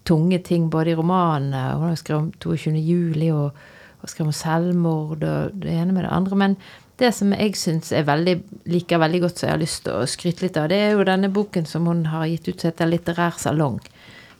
tunge 0.04 0.38
ting 0.44 0.68
både 0.68 0.92
i 0.92 0.96
romanene 0.98 1.62
Hun 1.78 1.88
har 1.88 1.96
skrevet 1.96 2.26
om 2.26 2.32
22. 2.44 2.74
juli 2.84 3.30
og 3.32 3.56
og 4.04 4.10
skrev 4.12 4.28
om 4.28 4.36
selvmord 4.36 5.24
og 5.24 5.54
det 5.64 5.72
ene 5.72 5.94
med 5.96 6.04
det 6.04 6.12
andre. 6.12 6.38
Men 6.38 6.56
det 7.00 7.10
som 7.16 7.32
jeg 7.34 7.56
syns 7.58 7.90
jeg 7.94 8.06
veldig, 8.06 8.34
liker 8.70 9.00
veldig 9.02 9.22
godt, 9.24 9.40
som 9.40 9.48
jeg 9.48 9.56
har 9.56 9.62
lyst 9.62 9.84
til 9.86 9.96
å 9.96 10.10
skryte 10.10 10.44
litt 10.44 10.58
av, 10.60 10.68
det 10.70 10.82
er 10.82 10.92
jo 10.94 11.06
denne 11.08 11.32
boken 11.32 11.66
som 11.66 11.88
hun 11.90 12.04
har 12.12 12.28
gitt 12.30 12.50
ut 12.50 12.60
som 12.60 12.70
heter 12.70 12.90
Litterær 12.90 13.40
salong. 13.40 13.80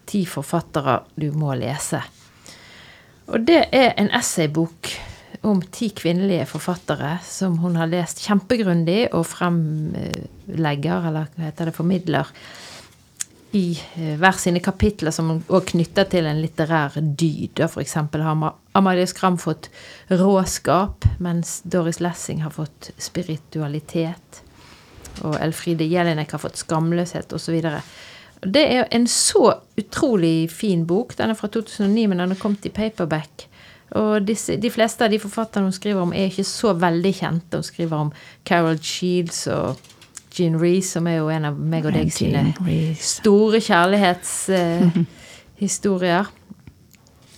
Ti 0.04 0.22
forfattere 0.28 1.00
du 1.16 1.30
må 1.32 1.56
lese. 1.58 2.02
Og 3.32 3.40
det 3.48 3.62
er 3.72 3.94
en 3.96 4.12
essaybok 4.14 4.92
om 5.48 5.62
ti 5.72 5.90
kvinnelige 5.96 6.46
forfattere 6.48 7.16
som 7.24 7.56
hun 7.62 7.76
har 7.80 7.88
lest 7.90 8.22
kjempegrundig 8.24 9.08
og 9.16 9.24
fremlegger, 9.28 11.08
eller 11.08 11.32
hva 11.34 11.48
heter 11.48 11.70
det, 11.70 11.76
formidler 11.76 12.30
i 13.54 13.80
eh, 13.94 14.14
hver 14.18 14.38
sine 14.38 14.60
kapitler 14.62 15.14
som 15.14 15.30
òg 15.38 15.68
knytter 15.70 16.08
til 16.10 16.26
en 16.26 16.40
litterær 16.42 16.96
dyd. 16.98 17.62
F.eks. 17.68 17.94
har 17.94 18.44
Amalie 18.74 19.06
Skram 19.06 19.38
fått 19.38 19.70
råskap, 20.10 21.06
mens 21.22 21.60
Doris 21.62 22.00
Lessing 22.02 22.42
har 22.42 22.54
fått 22.54 22.90
spiritualitet. 22.98 24.42
Og 25.22 25.38
Elfride 25.38 25.86
Jelinek 25.86 26.34
har 26.34 26.42
fått 26.42 26.58
skamløshet, 26.58 27.32
osv. 27.36 27.60
Det 28.42 28.64
er 28.66 28.88
en 28.90 29.06
så 29.06 29.46
utrolig 29.78 30.50
fin 30.50 30.82
bok. 30.86 31.14
Den 31.16 31.30
er 31.30 31.38
fra 31.38 31.48
2009, 31.48 32.08
men 32.10 32.18
den 32.18 32.34
har 32.34 32.42
kommet 32.42 32.66
i 32.66 32.74
paperback. 32.74 33.46
Og 33.94 34.26
disse, 34.26 34.56
de 34.58 34.70
fleste 34.74 35.06
av 35.06 35.14
de 35.14 35.22
forfatterne 35.22 35.70
hun 35.70 35.76
skriver 35.76 36.02
om, 36.02 36.12
er 36.12 36.26
ikke 36.32 36.46
så 36.48 36.74
veldig 36.74 37.14
kjente. 37.14 37.60
Hun 37.60 37.70
skriver 37.70 38.06
om 38.08 38.14
Carol 38.48 38.80
Shields 38.82 39.44
og 39.54 39.78
Jean 40.34 40.60
Reece, 40.60 40.90
som 40.96 41.06
er 41.06 41.16
jo 41.20 41.28
en 41.32 41.44
av 41.50 41.54
meg 41.58 41.86
og 41.86 41.92
deg 41.96 42.12
sine 42.14 42.42
store 43.00 43.60
kjærlighetshistorier. 43.64 46.24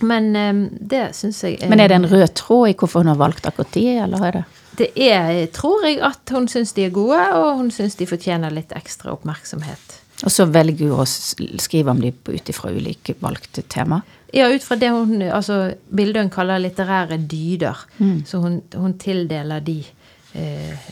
Men 0.01 0.37
um, 0.37 0.69
det 0.81 1.15
syns 1.17 1.45
jeg 1.45 1.69
Men 1.71 1.81
er 1.81 1.89
det 1.89 1.97
en 1.97 2.11
rød 2.11 2.29
tråd 2.37 2.69
i 2.69 2.75
hvorfor 2.77 2.99
hun 3.01 3.13
har 3.15 3.21
valgt 3.21 3.47
akkurat 3.49 3.73
de, 3.73 3.99
eller 4.05 4.21
er 4.29 4.33
det 4.37 4.45
Det 4.77 4.91
er, 5.01 5.47
tror 5.57 5.81
jeg, 5.87 5.97
at 6.05 6.25
hun 6.37 6.47
syns 6.53 6.73
de 6.77 6.83
er 6.85 6.93
gode, 6.93 7.23
og 7.33 7.57
hun 7.63 7.71
syns 7.73 7.97
de 7.97 8.07
fortjener 8.07 8.51
litt 8.53 8.73
ekstra 8.77 9.09
oppmerksomhet. 9.15 9.87
Og 10.25 10.33
så 10.33 10.47
velger 10.49 10.93
hun 10.93 11.01
å 11.01 11.07
skrive 11.07 11.93
om 11.93 12.01
dem 12.01 12.15
ut 12.29 12.53
ifra 12.53 12.73
ulike 12.73 13.17
valgte 13.21 13.65
tema? 13.69 14.01
Ja, 14.35 14.49
ut 14.53 14.65
fra 14.65 14.77
det 14.77 14.91
hun 14.93 15.23
altså 15.23 15.59
Bildøen 15.97 16.31
kaller 16.33 16.61
litterære 16.61 17.19
dyder. 17.29 17.85
Mm. 17.99 18.23
Så 18.29 18.41
hun, 18.43 18.61
hun, 18.75 18.97
tildeler 19.01 19.63
de 19.65 19.79
eh, 20.37 20.89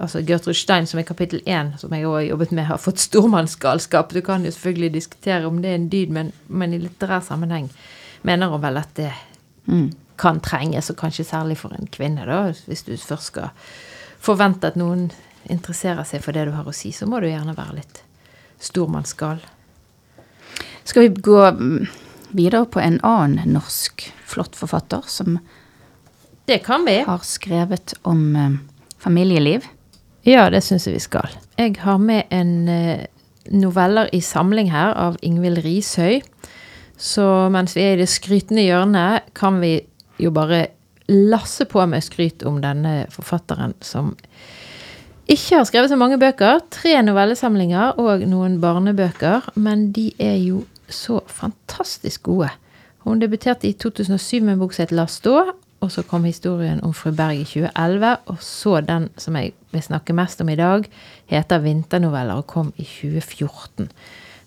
altså 0.00 0.22
Gertrud 0.26 0.56
Stein, 0.56 0.86
som 0.86 1.00
er 1.00 1.06
kapittel 1.08 1.42
én, 1.46 1.74
som 1.78 1.92
jeg 1.94 2.06
har 2.06 2.20
jobbet 2.26 2.52
med, 2.52 2.66
har 2.66 2.80
fått 2.80 3.02
stormannsgalskap. 3.02 4.12
Du 4.12 4.20
kan 4.24 4.44
jo 4.44 4.50
selvfølgelig 4.50 4.94
diskutere 4.94 5.46
om 5.46 5.62
det 5.62 5.70
er 5.70 5.80
en 5.80 5.88
dyd, 5.92 6.12
men, 6.14 6.32
men 6.48 6.74
i 6.74 6.80
litterær 6.82 7.24
sammenheng 7.26 7.70
mener 8.22 8.52
hun 8.52 8.62
vel 8.62 8.80
at 8.80 8.94
det 8.96 9.10
mm. 9.66 9.88
kan 10.20 10.40
trenges, 10.40 10.90
og 10.90 11.00
kanskje 11.00 11.28
særlig 11.28 11.58
for 11.60 11.74
en 11.76 11.90
kvinne, 11.92 12.26
da. 12.28 12.44
Hvis 12.66 12.86
du 12.86 12.94
først 12.96 13.32
skal 13.32 13.50
forvente 14.22 14.70
at 14.70 14.78
noen 14.78 15.10
interesserer 15.50 16.06
seg 16.06 16.22
for 16.22 16.36
det 16.36 16.46
du 16.48 16.54
har 16.54 16.68
å 16.68 16.76
si, 16.76 16.92
så 16.94 17.08
må 17.10 17.20
du 17.20 17.28
gjerne 17.28 17.56
være 17.56 17.80
litt 17.80 18.02
stormannsgal. 18.62 19.42
Skal 20.84 21.08
vi 21.08 21.22
gå 21.22 21.38
mm, 21.58 21.86
videre 22.34 22.66
på 22.70 22.80
en 22.82 23.00
annen 23.06 23.54
norsk 23.54 24.06
flott 24.26 24.56
forfatter 24.58 25.04
som 25.10 25.38
Det 26.46 26.58
kan 26.64 26.86
vi. 26.86 27.02
har 27.06 27.22
skrevet 27.26 27.94
om 28.02 28.36
eh, 28.36 28.58
familieliv? 28.98 29.66
Ja, 30.26 30.46
det 30.50 30.62
syns 30.62 30.86
jeg 30.86 30.94
vi 30.94 31.02
skal. 31.02 31.32
Jeg 31.58 31.76
har 31.82 31.98
med 31.98 32.30
en 32.30 32.68
eh, 32.70 33.06
noveller 33.50 34.10
i 34.14 34.20
samling 34.22 34.70
her 34.70 34.94
av 34.94 35.16
Ingvild 35.22 35.64
Rishøi. 35.64 36.20
Så 36.94 37.24
mens 37.50 37.74
vi 37.74 37.82
er 37.82 37.96
i 37.96 38.04
det 38.04 38.10
skrytende 38.10 38.62
hjørnet, 38.62 39.32
kan 39.34 39.58
vi 39.62 39.80
jo 40.22 40.30
bare 40.30 40.68
lasse 41.10 41.66
på 41.66 41.82
med 41.90 42.04
skryt 42.06 42.44
om 42.46 42.60
denne 42.62 43.08
forfatteren 43.10 43.74
som 43.82 44.12
ikke 45.32 45.58
har 45.58 45.66
skrevet 45.66 45.90
så 45.90 45.98
mange 45.98 46.18
bøker. 46.22 46.60
Tre 46.70 46.94
novellesamlinger 47.02 47.98
og 47.98 48.22
noen 48.28 48.60
barnebøker. 48.62 49.50
Men 49.54 49.90
de 49.96 50.10
er 50.22 50.38
jo 50.42 50.62
så 50.92 51.20
fantastisk 51.26 52.28
gode. 52.30 52.50
Hun 53.06 53.18
debuterte 53.18 53.66
i 53.66 53.74
2007 53.74 54.42
med 54.42 54.54
en 54.54 54.62
bok 54.62 54.74
som 54.76 54.86
het 54.86 54.94
La 54.94 55.06
stå. 55.10 55.40
Og 55.82 55.90
så 55.90 56.04
kom 56.06 56.24
historien 56.24 56.80
om 56.86 56.94
fru 56.94 57.10
Berg 57.10 57.42
i 57.42 57.44
2011. 57.44 58.16
Og 58.30 58.42
så 58.44 58.80
den 58.86 59.08
som 59.18 59.36
jeg 59.38 59.52
vil 59.74 59.82
snakke 59.82 60.14
mest 60.14 60.40
om 60.40 60.48
i 60.52 60.58
dag, 60.58 60.86
heter 61.26 61.60
'Vinternoveller' 61.60 62.38
og 62.38 62.46
kom 62.46 62.72
i 62.76 62.84
2014. 62.84 63.90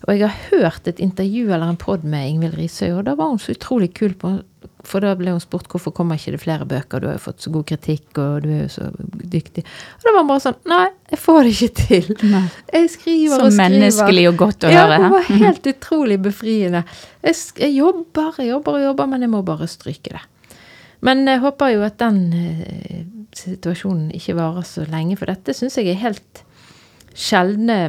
Og 0.06 0.18
jeg 0.18 0.28
har 0.28 0.50
hørt 0.50 0.88
et 0.88 1.00
intervju 1.02 1.48
eller 1.48 1.70
en 1.70 1.78
pod 1.80 2.04
med 2.04 2.28
Ingvild 2.28 2.58
Risøy, 2.58 2.92
og 2.98 3.06
da 3.08 3.16
var 3.18 3.32
hun 3.32 3.40
så 3.42 3.56
utrolig 3.56 3.94
kul 3.96 4.14
på 4.14 4.38
For 4.86 5.02
da 5.02 5.16
ble 5.18 5.32
hun 5.34 5.40
spurt 5.42 5.66
hvorfor 5.66 5.90
kommer 5.90 6.14
ikke 6.14 6.36
det 6.36 6.40
flere 6.40 6.66
bøker, 6.66 7.00
du 7.00 7.06
har 7.08 7.16
jo 7.16 7.22
fått 7.24 7.42
så 7.42 7.50
god 7.50 7.64
kritikk, 7.66 8.18
og 8.22 8.44
du 8.44 8.48
er 8.54 8.60
jo 8.60 8.68
så 8.70 8.84
dyktig. 9.32 9.64
Og 9.96 10.04
da 10.04 10.12
var 10.14 10.22
hun 10.22 10.28
bare 10.30 10.44
sånn 10.44 10.60
Nei, 10.70 10.86
jeg 11.10 11.18
får 11.18 11.40
det 11.42 11.54
ikke 11.54 11.72
til. 11.80 12.12
Nei. 12.30 12.44
Jeg 12.72 12.92
skriver 12.92 13.34
Så 13.34 13.40
og 13.40 13.50
skriver. 13.50 13.56
Så 13.56 13.62
menneskelig 13.62 14.28
og 14.30 14.38
godt 14.44 14.66
å 14.68 14.70
ja, 14.70 14.84
høre. 14.84 15.00
det 15.02 15.10
var 15.16 15.42
helt 15.42 15.66
utrolig 15.72 16.20
befriende. 16.22 16.84
Jeg, 17.22 17.34
jeg 17.58 17.74
jobber, 17.80 18.38
jeg 18.38 18.52
jobber 18.52 18.78
og 18.78 18.86
jobber, 18.86 19.10
men 19.10 19.26
jeg 19.26 19.34
må 19.34 19.42
bare 19.46 19.66
stryke 19.70 20.14
det. 20.14 20.22
Men 21.04 21.26
jeg 21.28 21.42
håper 21.42 21.74
jo 21.74 21.84
at 21.86 21.98
den 22.00 22.20
eh, 22.32 23.04
situasjonen 23.36 24.10
ikke 24.16 24.36
varer 24.38 24.66
så 24.66 24.86
lenge, 24.90 25.18
for 25.20 25.30
dette 25.30 25.54
syns 25.56 25.76
jeg 25.80 25.92
er 25.92 26.04
helt 26.04 26.44
sjeldne 27.16 27.80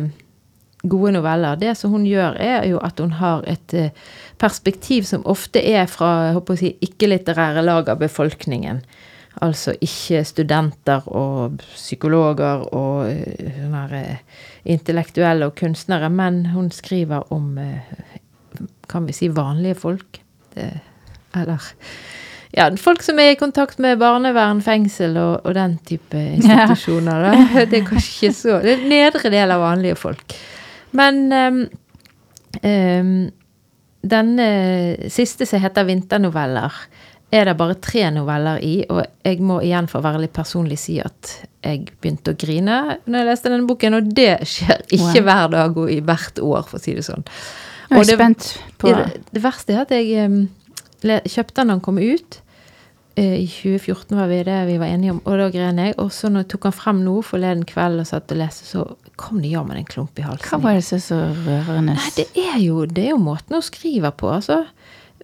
gode 0.87 1.11
noveller. 1.11 1.57
Det 1.59 1.75
som 1.77 1.91
hun 1.91 2.05
gjør, 2.07 2.37
er 2.39 2.65
jo 2.69 2.79
at 2.83 2.99
hun 3.01 3.15
har 3.19 3.45
et 3.49 3.73
eh, 3.75 3.91
perspektiv 4.39 5.07
som 5.09 5.25
ofte 5.27 5.61
er 5.61 5.87
fra 5.89 6.33
si, 6.59 6.75
ikke-litterære 6.81 7.63
lag 7.65 7.89
av 7.89 8.01
befolkningen. 8.01 8.81
Altså 9.45 9.75
ikke 9.81 10.23
studenter 10.25 11.05
og 11.13 11.59
psykologer 11.75 12.67
og 12.73 13.09
eh, 13.09 13.57
sånne 13.57 14.03
eh, 14.03 14.21
intellektuelle 14.73 15.49
og 15.49 15.57
kunstnere, 15.57 16.09
men 16.09 16.45
hun 16.53 16.71
skriver 16.71 17.33
om 17.33 17.55
kan 18.89 19.05
vi 19.05 19.13
si 19.13 19.27
vanlige 19.29 19.77
folk. 19.77 20.17
Eller 20.57 21.65
ja, 22.55 22.69
folk 22.79 23.01
som 23.03 23.19
er 23.19 23.33
i 23.33 23.39
kontakt 23.39 23.79
med 23.83 23.99
barnevern, 23.99 24.61
fengsel 24.63 25.17
og, 25.19 25.41
og 25.45 25.53
den 25.57 25.77
type 25.87 26.15
institusjoner. 26.37 27.25
Da. 27.27 27.65
Det 27.71 27.81
er 27.81 27.87
kanskje 27.89 28.13
ikke 28.29 28.35
så 28.37 28.59
Det 28.63 28.77
er 28.77 28.85
nedre 28.87 29.29
del 29.33 29.51
av 29.51 29.59
vanlige 29.65 29.95
folk. 29.99 30.37
Men 30.95 31.25
um, 31.33 31.59
um, 32.63 33.11
denne 34.07 34.47
siste 35.11 35.45
som 35.45 35.59
heter 35.61 35.83
'Vinternoveller', 35.83 36.79
er 37.31 37.43
det 37.49 37.57
bare 37.59 37.75
tre 37.83 38.05
noveller 38.15 38.61
i, 38.63 38.85
og 38.89 39.01
jeg 39.25 39.41
må 39.43 39.57
igjen 39.59 39.87
for 39.91 39.99
å 39.99 40.05
være 40.05 40.21
litt 40.23 40.33
personlig 40.33 40.77
si 40.79 40.93
at 41.03 41.33
jeg 41.59 41.89
begynte 41.99 42.31
å 42.31 42.37
grine 42.39 42.77
når 43.03 43.19
jeg 43.19 43.27
leste 43.27 43.51
denne 43.51 43.67
boken, 43.67 43.97
og 43.99 44.13
det 44.15 44.37
skjer 44.47 44.85
ikke 44.87 45.19
Wow. 45.19 45.25
hver 45.27 45.49
dag 45.51 45.77
og 45.81 45.91
i 45.91 45.99
hvert 45.99 46.39
år, 46.39 46.63
for 46.69 46.79
å 46.79 46.81
si 46.81 46.93
det 46.95 47.03
sånn. 47.03 47.25
Jeg 47.89 47.99
er 47.99 48.03
det- 48.05 48.15
spent 48.15 48.47
på 48.79 48.95
det, 48.95 49.21
det 49.33 49.43
verste 49.43 49.73
er 49.75 49.81
at 49.81 49.91
jeg 49.91 50.07
le, 50.07 50.47
kjøpte 51.01 51.61
den 51.61 51.67
da 51.67 51.73
den 51.73 51.81
kom 51.85 51.97
ut. 51.97 52.41
Eh, 53.17 53.39
I 53.41 53.47
2014 53.47 54.17
var 54.17 54.27
vi 54.27 54.43
det 54.43 54.65
vi 54.67 54.77
var 54.77 54.91
enige 54.93 55.15
om, 55.15 55.21
og 55.25 55.39
da 55.39 55.49
gren 55.49 55.79
jeg. 55.81 55.95
Og 55.97 56.11
så 56.13 56.29
når 56.29 56.45
jeg 56.45 56.51
tok 56.53 56.67
han 56.69 56.75
frem 56.77 56.99
nå 57.05 57.15
forleden 57.25 57.65
kveld 57.65 58.03
og 58.03 58.09
satt 58.09 58.33
og 58.33 58.37
leste, 58.37 58.67
så 58.69 58.83
kom 59.17 59.41
det 59.41 59.55
jammen 59.55 59.79
en 59.79 59.89
klump 59.89 60.19
i 60.21 60.25
halsen. 60.25 60.45
Hva 60.51 60.59
var 60.61 60.77
det 60.77 60.85
som 60.85 60.99
er 60.99 61.05
så 61.07 61.17
rørende? 61.47 61.97
Nei, 61.97 62.11
det 62.19 62.27
er 62.43 62.59
jo, 62.61 62.85
det 62.85 63.07
er 63.07 63.15
jo 63.15 63.23
måten 63.23 63.57
hun 63.57 63.65
skriver 63.65 64.13
på, 64.13 64.29
altså. 64.35 64.63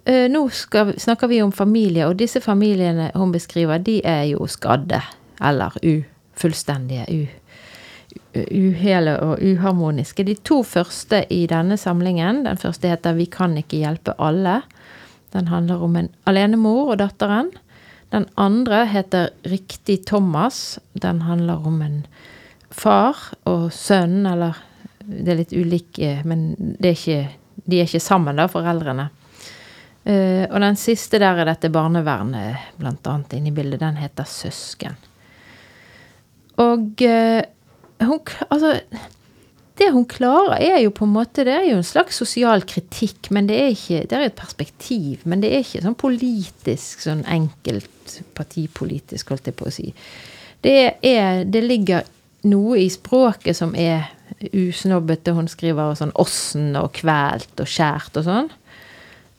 Eh, 0.09 0.25
nå 0.31 0.41
skal, 0.49 0.95
snakker 0.99 1.29
vi 1.29 1.43
om 1.45 1.53
familie, 1.53 2.07
og 2.09 2.17
disse 2.17 2.41
familiene 2.41 3.11
hun 3.13 3.31
beskriver, 3.35 3.77
de 3.77 3.99
er 4.01 4.25
jo 4.31 4.49
skadde. 4.49 5.03
Eller 5.43 5.77
ufullstendige. 5.77 7.05
U, 7.13 7.43
uhele 8.33 9.19
og 9.21 9.41
uharmoniske. 9.45 10.25
De 10.25 10.33
to 10.41 10.63
første 10.65 11.23
i 11.29 11.43
denne 11.49 11.77
samlingen, 11.77 12.41
den 12.47 12.57
første 12.57 12.89
heter 12.89 13.13
'Vi 13.13 13.25
kan 13.25 13.57
ikke 13.57 13.85
hjelpe 13.85 14.17
alle'. 14.17 14.61
Den 15.33 15.49
handler 15.49 15.81
om 15.83 15.95
en 15.97 16.09
alenemor 16.29 16.93
og 16.93 16.99
datteren. 17.01 17.51
Den 18.13 18.27
andre 18.37 18.85
heter 18.85 19.29
'Riktig 19.43 20.03
Thomas'. 20.05 20.79
Den 20.93 21.21
handler 21.21 21.65
om 21.65 21.81
en 21.81 22.05
far 22.69 23.17
og 23.45 23.71
sønn, 23.73 24.25
eller 24.25 24.57
det 25.05 25.31
er 25.31 25.39
litt 25.41 25.53
ulike, 25.53 26.21
men 26.25 26.53
det 26.79 26.89
er 26.89 26.97
ikke, 26.97 27.29
de 27.65 27.79
er 27.79 27.89
ikke 27.89 27.99
sammen, 27.99 28.37
da, 28.37 28.47
foreldrene. 28.47 29.09
Uh, 30.03 30.43
og 30.51 30.59
den 30.59 30.75
siste 30.75 31.19
der 31.19 31.39
er 31.39 31.47
dette 31.47 31.71
barnevernet 31.71 32.75
blant 32.75 33.07
annet 33.07 33.37
inne 33.37 33.53
bildet. 33.55 33.79
Den 33.79 33.97
heter 33.97 34.23
'Søsken'. 34.23 34.99
Og 36.57 37.01
uh, 37.01 37.41
hun 38.03 38.19
Altså 38.51 38.79
det 39.79 39.89
hun 39.93 40.05
klarer, 40.05 40.59
er 40.61 40.81
jo 40.83 40.91
på 40.93 41.07
en 41.07 41.15
måte 41.15 41.45
Det 41.47 41.53
er 41.53 41.63
jo 41.71 41.79
en 41.79 41.87
slags 41.87 42.19
sosial 42.21 42.61
kritikk, 42.69 43.31
men 43.33 43.47
det 43.49 43.57
er 43.57 43.71
ikke 43.73 44.03
Det 44.09 44.17
er 44.17 44.27
et 44.27 44.37
perspektiv, 44.37 45.23
men 45.25 45.41
det 45.41 45.49
er 45.49 45.63
ikke 45.65 45.81
sånn 45.85 45.97
politisk, 45.97 47.01
sånn 47.01 47.23
enkelt 47.25 48.19
partipolitisk, 48.37 49.31
holdt 49.33 49.49
jeg 49.49 49.57
på 49.57 49.69
å 49.69 49.73
si. 49.73 49.87
Det 50.61 50.75
er 51.01 51.45
Det 51.45 51.63
ligger 51.63 52.05
noe 52.49 52.77
i 52.83 52.89
språket 52.91 53.57
som 53.57 53.73
er 53.75 54.11
usnobbete. 54.51 55.33
Hun 55.33 55.47
skriver 55.47 55.93
og 55.93 55.97
sånn 55.99 56.13
åssen 56.19 56.75
og 56.75 56.91
kvelt 56.97 57.63
og 57.63 57.69
skjært 57.69 58.19
og 58.19 58.27
sånn. 58.27 58.51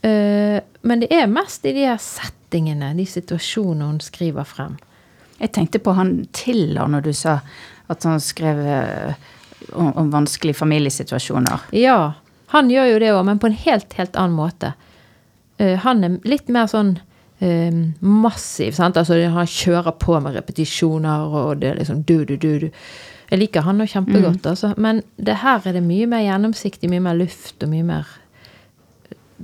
Eh, 0.05 0.59
men 0.85 1.03
det 1.03 1.11
er 1.12 1.31
mest 1.31 1.64
i 1.69 1.75
de 1.76 1.87
her 1.88 2.00
settingene, 2.00 2.95
de 2.97 3.07
situasjonene 3.09 3.93
hun 3.93 4.03
skriver 4.05 4.49
frem. 4.49 4.79
Jeg 5.38 5.53
tenkte 5.57 5.81
på 5.83 5.95
han 5.97 6.17
Tiller 6.37 6.88
når 6.88 7.07
du 7.09 7.12
sa 7.17 7.38
at 7.93 8.05
han 8.09 8.21
skrev 8.23 8.61
eh, 8.64 9.31
om, 9.73 9.92
om 9.97 10.11
vanskelige 10.12 10.59
familiesituasjoner. 10.59 11.68
Ja, 11.76 12.12
han 12.54 12.71
gjør 12.71 12.92
jo 12.92 13.00
det 13.02 13.12
òg, 13.14 13.25
men 13.26 13.40
på 13.42 13.49
en 13.50 13.59
helt, 13.64 13.92
helt 13.99 14.16
annen 14.16 14.37
måte. 14.37 14.75
Uh, 15.61 15.75
han 15.85 16.04
er 16.04 16.18
litt 16.28 16.49
mer 16.52 16.66
sånn 16.71 16.97
uh, 17.42 17.80
massiv, 18.00 18.75
sant. 18.76 18.97
Altså 19.00 19.18
han 19.18 19.50
kjører 19.50 19.97
på 20.02 20.18
med 20.21 20.37
repetisjoner, 20.37 21.25
og 21.35 21.62
det 21.62 21.73
er 21.73 21.80
liksom 21.80 22.02
du, 22.06 22.25
du, 22.25 22.37
du, 22.37 22.50
du. 22.66 22.68
Jeg 23.30 23.40
liker 23.40 23.64
han 23.66 23.80
nå 23.80 23.87
kjempegodt, 23.90 24.47
altså. 24.47 24.75
Men 24.76 25.00
det 25.16 25.40
her 25.42 25.64
er 25.66 25.78
det 25.78 25.83
mye 25.87 26.06
mer 26.11 26.23
gjennomsiktig, 26.26 26.90
mye 26.92 27.02
mer 27.02 27.16
luft 27.18 27.64
og 27.64 27.73
mye 27.73 27.87
mer 27.87 28.11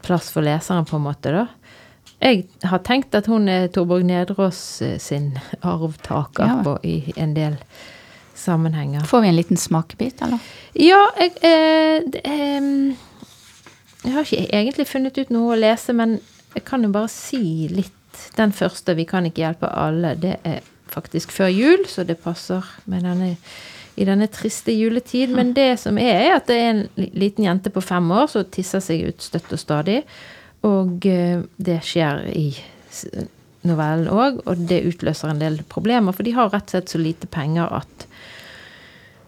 plass 0.04 0.28
for 0.30 0.44
leseren, 0.46 0.84
på 0.86 0.98
en 1.00 1.06
måte, 1.08 1.32
da. 1.34 1.46
Jeg 2.20 2.44
har 2.68 2.82
tenkt 2.84 3.14
at 3.16 3.26
hun 3.32 3.48
er 3.48 3.70
Torborg 3.72 4.04
Nedrås 4.04 4.60
eh, 4.84 4.98
sin 5.00 5.32
arvtaker 5.64 6.44
Ja. 6.46 6.58
på, 6.64 6.74
i 6.84 7.14
en 7.16 7.32
del 7.34 7.56
sammenhenger. 8.40 9.04
Får 9.08 9.20
vi 9.20 9.28
en 9.28 9.36
liten 9.36 9.60
smakebit, 9.60 10.22
eller? 10.22 10.50
Ja, 10.78 11.00
jeg 11.20 11.36
eh, 11.44 12.02
det, 12.06 12.24
eh, 12.24 12.96
Jeg 14.04 14.12
har 14.14 14.24
ikke 14.24 14.46
egentlig 14.56 14.86
funnet 14.88 15.18
ut 15.20 15.32
noe 15.34 15.54
å 15.54 15.60
lese, 15.60 15.92
men 15.92 16.20
jeg 16.54 16.64
kan 16.64 16.84
jo 16.84 16.92
bare 16.94 17.10
si 17.12 17.68
litt. 17.68 17.96
Den 18.36 18.52
første, 18.52 18.94
'Vi 18.94 19.04
kan 19.04 19.26
ikke 19.26 19.44
hjelpe 19.44 19.68
alle', 19.68 20.14
det 20.14 20.36
er 20.44 20.60
faktisk 20.88 21.30
før 21.32 21.48
jul, 21.48 21.86
så 21.86 22.04
det 22.06 22.18
passer 22.18 22.64
med 22.86 23.02
denne, 23.02 23.36
i 23.96 24.04
denne 24.04 24.26
triste 24.26 24.72
juletid. 24.72 25.30
Men 25.30 25.52
det 25.52 25.78
som 25.78 25.98
er, 25.98 26.14
er 26.14 26.36
at 26.36 26.46
det 26.46 26.56
er 26.56 26.70
en 26.70 26.88
liten 26.96 27.44
jente 27.44 27.70
på 27.70 27.80
fem 27.80 28.10
år 28.10 28.26
som 28.26 28.44
tisser 28.44 28.80
seg 28.80 29.08
ut 29.08 29.22
støtt 29.22 29.52
og 29.52 29.58
stadig. 29.58 30.02
Og 30.62 31.06
eh, 31.06 31.42
det 31.56 31.80
skjer 31.86 32.26
i 32.36 32.54
novellen 33.68 34.08
òg, 34.08 34.40
og 34.48 34.68
det 34.68 34.82
utløser 34.88 35.32
en 35.32 35.42
del 35.42 35.60
problemer. 35.68 36.16
For 36.16 36.26
de 36.26 36.34
har 36.36 36.50
rett 36.52 36.68
og 36.70 36.76
slett 36.76 36.92
så 36.92 37.00
lite 37.00 37.28
penger 37.30 37.68
at 37.80 38.06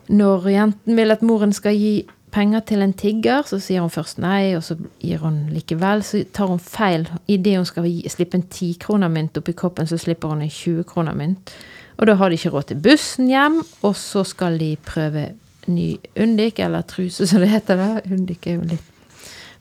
når 0.09 0.49
jenten 0.51 0.99
vil 0.99 1.15
at 1.15 1.23
moren 1.23 1.53
skal 1.55 1.77
gi 1.79 1.95
penger 2.33 2.65
til 2.67 2.83
en 2.83 2.95
tigger, 2.97 3.45
så 3.47 3.59
sier 3.61 3.85
hun 3.85 3.93
først 3.93 4.19
nei, 4.23 4.55
og 4.57 4.65
så 4.65 4.79
gir 5.03 5.21
hun 5.23 5.45
likevel. 5.53 6.03
Så 6.07 6.23
tar 6.35 6.49
hun 6.51 6.63
feil. 6.63 7.07
Idet 7.31 7.59
hun 7.59 7.69
skal 7.69 7.87
gi, 7.89 8.01
slippe 8.11 8.41
en 8.41 8.49
tikronermynt 8.53 9.37
oppi 9.39 9.55
koppen, 9.57 9.89
så 9.89 10.01
slipper 10.01 10.33
hun 10.33 10.45
en 10.45 10.53
20-kronermynt. 10.53 11.53
Og 12.01 12.09
da 12.09 12.17
har 12.19 12.33
de 12.33 12.39
ikke 12.41 12.55
råd 12.55 12.71
til 12.71 12.81
bussen 12.83 13.29
hjem, 13.31 13.61
og 13.85 13.95
så 14.01 14.25
skal 14.27 14.57
de 14.61 14.73
prøve 14.87 15.29
ny 15.71 15.93
undik, 16.19 16.59
eller 16.59 16.87
truse, 16.89 17.29
som 17.29 17.45
det 17.45 17.53
heter. 17.53 17.79
da. 17.79 18.01
Undik 18.11 18.49
er 18.49 18.59
jo 18.59 18.67
litt 18.73 18.89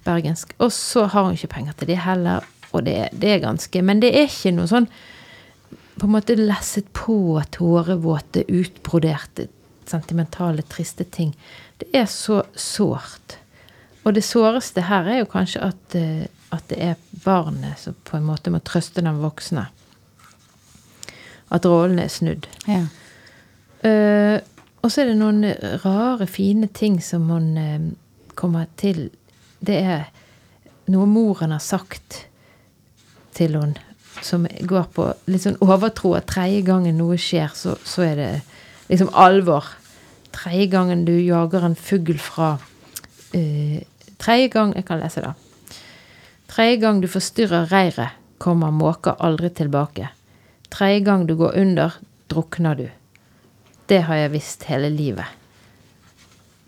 bergensk. 0.08 0.56
Og 0.64 0.72
så 0.74 1.06
har 1.12 1.28
hun 1.28 1.38
ikke 1.38 1.52
penger 1.60 1.78
til 1.78 1.92
det 1.92 2.02
heller. 2.02 2.48
Og 2.72 2.86
det, 2.88 3.12
det 3.12 3.34
er 3.36 3.44
ganske 3.44 3.82
Men 3.84 4.00
det 4.00 4.14
er 4.16 4.30
ikke 4.30 4.56
noe 4.56 4.70
sånn 4.72 4.88
på 6.00 6.08
en 6.08 6.14
måte 6.16 6.34
lesset 6.40 6.88
på 6.98 7.36
tårevåte, 7.54 8.46
utbroderte, 8.50 9.50
sentimentale, 9.90 10.62
triste 10.62 11.04
ting. 11.04 11.34
Det 11.78 11.90
er 11.94 12.06
så 12.06 12.44
sårt. 12.56 13.38
Og 14.04 14.16
det 14.16 14.24
såreste 14.26 14.86
her 14.88 15.10
er 15.10 15.22
jo 15.22 15.30
kanskje 15.30 15.62
at, 15.66 15.96
eh, 15.96 16.26
at 16.52 16.68
det 16.70 16.80
er 16.82 16.96
barnet 17.24 17.80
som 17.80 17.96
på 18.06 18.18
en 18.18 18.26
måte 18.26 18.54
må 18.54 18.62
trøste 18.66 19.02
den 19.02 19.22
voksne. 19.22 19.68
At 21.52 21.66
rollene 21.66 22.08
er 22.08 22.14
snudd. 22.14 22.48
Ja. 22.68 22.86
Uh, 23.82 24.38
og 24.86 24.92
så 24.94 25.02
er 25.02 25.08
det 25.10 25.18
noen 25.18 25.42
rare, 25.82 26.28
fine 26.30 26.68
ting 26.70 27.00
som 27.02 27.24
hun 27.34 27.56
uh, 27.58 27.88
kommer 28.38 28.68
til 28.78 29.08
Det 29.58 29.80
er 29.82 30.04
noe 30.94 31.08
moren 31.10 31.52
har 31.54 31.64
sagt 31.66 32.28
til 33.34 33.58
hun 33.58 33.74
som 34.22 34.46
går 34.46 34.88
på 34.94 35.08
litt 35.32 35.46
sånn 35.46 35.60
overtro 35.64 36.14
at 36.18 36.28
tredje 36.30 36.62
gangen 36.68 36.98
noe 37.00 37.18
skjer, 37.22 37.50
så, 37.56 37.76
så 37.86 38.06
er 38.06 38.16
det 38.20 38.32
liksom 38.92 39.10
alvor. 39.14 39.66
Tredje 40.32 40.68
gangen 40.72 41.06
du 41.06 41.14
jager 41.16 41.66
en 41.66 41.76
fugl 41.76 42.20
fra 42.20 42.54
uh, 43.36 43.80
Tredje 44.22 44.52
gang 44.54 44.76
Jeg 44.76 44.86
kan 44.86 45.00
lese 45.02 45.24
da. 45.24 45.34
Tredje 46.52 46.78
gang 46.84 47.00
du 47.02 47.08
forstyrrer 47.10 47.72
reiret, 47.72 48.18
kommer 48.38 48.72
måka 48.72 49.16
aldri 49.20 49.50
tilbake. 49.50 50.10
Tredje 50.70 51.00
gang 51.08 51.26
du 51.28 51.36
går 51.40 51.56
under, 51.58 51.96
drukner 52.30 52.76
du. 52.76 52.90
Det 53.88 54.02
har 54.08 54.20
jeg 54.20 54.34
visst 54.36 54.68
hele 54.70 54.92
livet. 54.94 55.26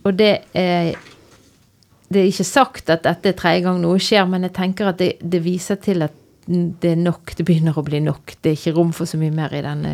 Og 0.03 0.15
det 0.17 0.37
er 0.53 0.95
Det 2.13 2.21
er 2.21 2.27
ikke 2.29 2.43
sagt 2.45 2.89
at 2.89 3.03
dette 3.03 3.29
er 3.29 3.33
tredje 3.33 3.61
gang 3.65 3.79
noe 3.81 3.97
skjer, 3.97 4.27
men 4.29 4.43
jeg 4.43 4.53
tenker 4.53 4.91
at 4.91 4.99
det, 4.99 5.15
det 5.19 5.39
viser 5.41 5.79
til 5.81 6.03
at 6.05 6.13
det 6.45 6.91
er 6.91 6.99
nok. 6.99 7.33
Det 7.33 7.45
begynner 7.45 7.73
å 7.73 7.81
bli 7.81 7.99
nok. 8.03 8.35
Det 8.41 8.51
er 8.51 8.57
ikke 8.59 8.73
rom 8.75 8.91
for 8.93 9.09
så 9.09 9.17
mye 9.17 9.33
mer 9.33 9.55
i 9.55 9.63
denne 9.65 9.93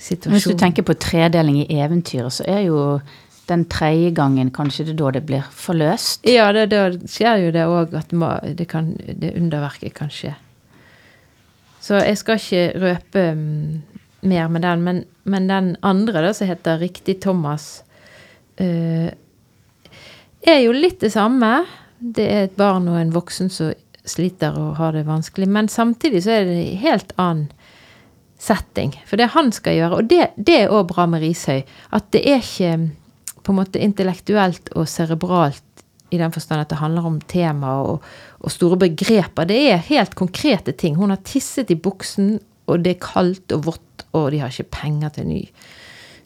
situasjonen. 0.00 0.36
Hvis 0.36 0.48
du 0.48 0.58
tenker 0.58 0.86
på 0.86 0.96
tredeling 1.00 1.60
i 1.62 1.80
eventyret, 1.80 2.32
så 2.40 2.46
er 2.48 2.64
jo 2.66 2.84
den 3.50 3.64
tredje 3.70 4.12
gangen 4.14 4.52
kanskje 4.54 4.86
det 4.90 4.96
da 5.00 5.10
det 5.14 5.24
blir 5.26 5.46
forløst. 5.54 6.26
Ja, 6.28 6.50
det, 6.54 6.68
da 6.72 6.86
skjer 6.90 7.46
jo 7.46 7.54
det 7.54 7.66
òg 7.66 7.96
at 7.98 8.12
det, 8.56 8.68
kan, 8.70 8.92
det 8.96 9.34
underverket 9.38 9.94
kan 9.96 10.12
skje. 10.14 10.36
Så 11.80 11.98
jeg 12.04 12.18
skal 12.20 12.38
ikke 12.38 12.64
røpe 12.78 13.24
mm, 13.34 14.00
mer 14.30 14.48
med 14.52 14.62
den, 14.66 14.84
men, 14.86 15.04
men 15.24 15.48
den 15.50 15.74
andre, 15.82 16.22
da, 16.26 16.32
som 16.36 16.50
heter 16.50 16.78
Riktig 16.82 17.18
Thomas, 17.24 17.82
uh, 18.60 19.08
er 20.40 20.60
jo 20.60 20.74
litt 20.76 21.00
det 21.02 21.12
samme. 21.16 21.64
Det 21.98 22.26
er 22.28 22.46
et 22.46 22.58
barn 22.58 22.88
og 22.88 23.00
en 23.00 23.14
voksen 23.14 23.50
som 23.52 23.72
sliter 24.08 24.56
og 24.56 24.76
har 24.78 24.94
det 24.96 25.06
vanskelig, 25.08 25.48
men 25.48 25.68
samtidig 25.68 26.22
så 26.24 26.38
er 26.38 26.46
det 26.48 26.60
en 26.60 26.84
helt 26.84 27.12
annen 27.20 27.48
setting. 28.40 28.94
For 29.06 29.20
det 29.20 29.30
han 29.34 29.50
skal 29.52 29.76
gjøre, 29.76 30.00
og 30.00 30.10
det, 30.10 30.30
det 30.40 30.62
er 30.62 30.74
òg 30.74 30.88
bra 30.90 31.06
med 31.10 31.22
Rishøi, 31.24 31.60
at 31.96 32.08
det 32.14 32.24
er 32.24 32.40
ikke 32.40 32.74
på 33.44 33.52
en 33.52 33.58
måte 33.60 33.82
intellektuelt 33.82 34.72
og 34.76 34.88
cerebralt 34.88 35.64
i 36.10 36.18
den 36.18 36.32
forstand 36.34 36.64
at 36.64 36.72
det 36.72 36.80
handler 36.80 37.06
om 37.06 37.20
tema 37.30 37.76
og, 37.84 38.06
og 38.40 38.52
store 38.52 38.78
begreper. 38.80 39.46
Det 39.46 39.60
er 39.70 39.84
helt 39.90 40.16
konkrete 40.18 40.74
ting. 40.74 40.96
Hun 40.98 41.14
har 41.14 41.22
tisset 41.24 41.70
i 41.70 41.78
buksen, 41.78 42.38
og 42.66 42.82
det 42.84 42.96
er 42.96 43.04
kaldt 43.04 43.54
og 43.54 43.68
vått, 43.68 44.04
og 44.16 44.30
de 44.32 44.42
har 44.42 44.50
ikke 44.50 44.72
penger 44.80 45.14
til 45.14 45.30
ny 45.30 45.44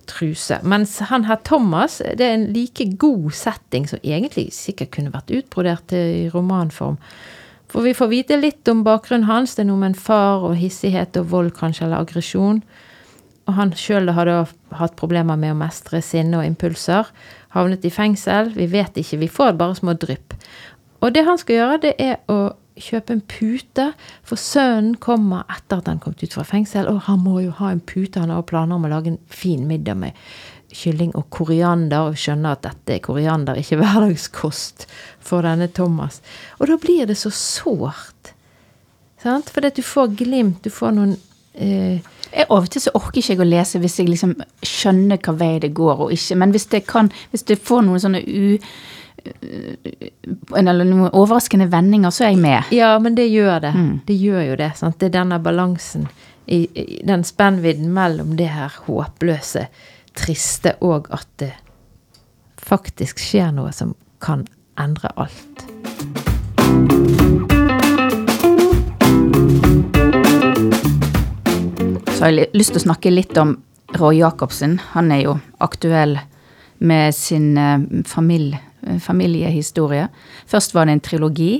truse. 0.08 0.58
Mens 0.68 0.98
han 1.10 1.26
her 1.28 1.40
Thomas, 1.44 2.00
det 2.04 2.24
er 2.24 2.36
en 2.38 2.50
like 2.52 2.86
god 3.00 3.30
setting 3.36 3.88
som 3.88 4.02
egentlig 4.04 4.50
sikkert 4.56 4.92
kunne 4.96 5.12
vært 5.14 5.32
utbrodert 5.32 5.94
i 5.96 6.28
romanform. 6.32 6.98
For 7.74 7.82
vi 7.82 7.90
får 7.98 8.06
vite 8.06 8.36
litt 8.38 8.68
om 8.70 8.84
bakgrunnen 8.86 9.26
hans. 9.26 9.56
Det 9.56 9.64
er 9.64 9.72
noe 9.72 9.80
med 9.80 9.92
en 9.92 9.98
far 9.98 10.44
og 10.46 10.54
hissighet 10.60 11.16
og 11.18 11.32
vold, 11.32 11.50
kanskje, 11.56 11.88
eller 11.88 12.04
aggresjon. 12.04 12.60
Og 13.50 13.56
han 13.58 13.74
sjøl 13.74 14.12
har 14.14 14.30
da 14.30 14.36
hatt 14.78 14.94
problemer 14.96 15.34
med 15.34 15.56
å 15.56 15.58
mestre 15.58 15.98
sinne 15.98 16.38
og 16.38 16.46
impulser. 16.46 17.10
Havnet 17.56 17.82
i 17.82 17.90
fengsel. 17.90 18.52
Vi 18.54 18.68
vet 18.70 18.94
ikke, 19.02 19.18
vi 19.24 19.30
får 19.40 19.58
bare 19.58 19.74
små 19.80 19.96
drypp. 19.98 20.38
Og 21.02 21.10
det 21.16 21.26
han 21.26 21.40
skal 21.42 21.58
gjøre, 21.58 21.80
det 21.82 21.96
er 21.98 22.22
å 22.30 22.54
kjøpe 22.78 23.14
en 23.14 23.24
pute, 23.26 23.90
for 24.26 24.40
sønnen 24.40 24.94
kommer 25.02 25.44
etter 25.52 25.82
at 25.82 25.90
han 25.90 26.00
kom 26.02 26.14
ut 26.18 26.34
fra 26.34 26.46
fengsel, 26.46 26.88
og 26.90 27.04
han 27.08 27.20
må 27.22 27.40
jo 27.44 27.52
ha 27.58 27.70
en 27.74 27.82
pute. 27.82 28.22
Han 28.22 28.32
har 28.34 28.46
planer 28.46 28.78
om 28.78 28.86
å 28.86 28.90
lage 28.90 29.12
en 29.12 29.20
fin 29.30 29.66
middag 29.66 29.98
med 29.98 30.14
kylling 30.74 31.12
og 31.18 31.28
koriander, 31.34 32.10
og 32.10 32.18
skjønner 32.18 32.56
at 32.56 32.64
dette 32.66 32.96
er 32.96 33.04
koriander, 33.04 33.58
ikke 33.60 33.78
hverdagskost 33.82 34.88
for 35.24 35.46
denne 35.46 35.70
Thomas. 35.72 36.20
Og 36.58 36.68
da 36.70 36.78
blir 36.80 37.06
det 37.10 37.18
så 37.20 37.32
sårt. 37.34 38.34
Sant? 39.24 39.48
Fordi 39.50 39.70
at 39.70 39.78
du 39.78 39.84
får 39.86 40.12
glimt, 40.18 40.64
du 40.64 40.72
får 40.72 40.92
noen 40.96 41.14
eh, 41.54 42.02
Jeg, 42.34 42.48
av 42.48 42.58
og 42.58 42.68
til 42.72 42.82
så 42.82 42.92
orker 42.98 43.20
ikke 43.22 43.36
jeg 43.36 43.40
å 43.40 43.46
lese 43.46 43.80
hvis 43.80 44.00
jeg 44.00 44.10
liksom 44.10 44.34
skjønner 44.66 45.20
hva 45.22 45.36
vei 45.38 45.54
det 45.62 45.70
går 45.76 46.02
og 46.06 46.12
ikke. 46.12 46.36
Men 46.42 46.52
hvis 46.52 46.66
det 46.72 46.82
kan, 46.88 47.08
hvis 47.32 47.46
det 47.48 47.62
får 47.62 47.86
noen 47.86 48.02
sånne 48.02 48.24
u... 48.26 48.58
Eller 49.24 50.84
noen 50.84 51.06
overraskende 51.14 51.70
vendinger, 51.72 52.12
så 52.12 52.26
er 52.26 52.34
jeg 52.34 52.42
med. 52.42 52.72
Ja, 52.76 52.90
men 53.00 53.14
det 53.16 53.24
gjør 53.30 53.62
det. 53.62 53.70
Det 54.04 54.16
gjør 54.20 54.42
jo 54.50 54.58
det. 54.60 54.72
Sant? 54.76 54.98
Det 55.00 55.08
er 55.08 55.14
denne 55.14 55.38
balansen, 55.40 56.08
i, 56.44 56.66
i 56.76 56.98
den 57.08 57.24
spennvidden 57.24 57.88
mellom 57.94 58.34
det 58.36 58.50
her 58.52 58.74
håpløse, 58.84 59.64
triste, 60.16 60.76
og 60.80 61.08
at 61.14 61.28
det 61.42 61.52
faktisk 62.64 63.20
skjer 63.20 63.52
noe 63.54 63.72
som 63.74 63.94
kan 64.24 64.46
endre 64.80 65.10
alt. 65.20 65.64
Så 72.14 72.22
har 72.24 72.32
jeg 72.32 72.52
lyst 72.54 72.74
til 72.74 72.80
å 72.80 72.86
snakke 72.86 73.12
litt 73.12 73.36
om 73.40 73.58
Roy 73.98 74.22
Jacobsen. 74.22 74.78
Han 74.94 75.12
er 75.12 75.26
jo 75.26 75.36
aktuell 75.62 76.16
med 76.78 77.14
sin 77.14 77.58
eh, 77.58 77.84
familie, 78.08 78.60
familiehistorie. 79.00 80.08
Først 80.46 80.74
var 80.74 80.86
det 80.86 80.96
en 80.96 81.04
trilogi 81.04 81.52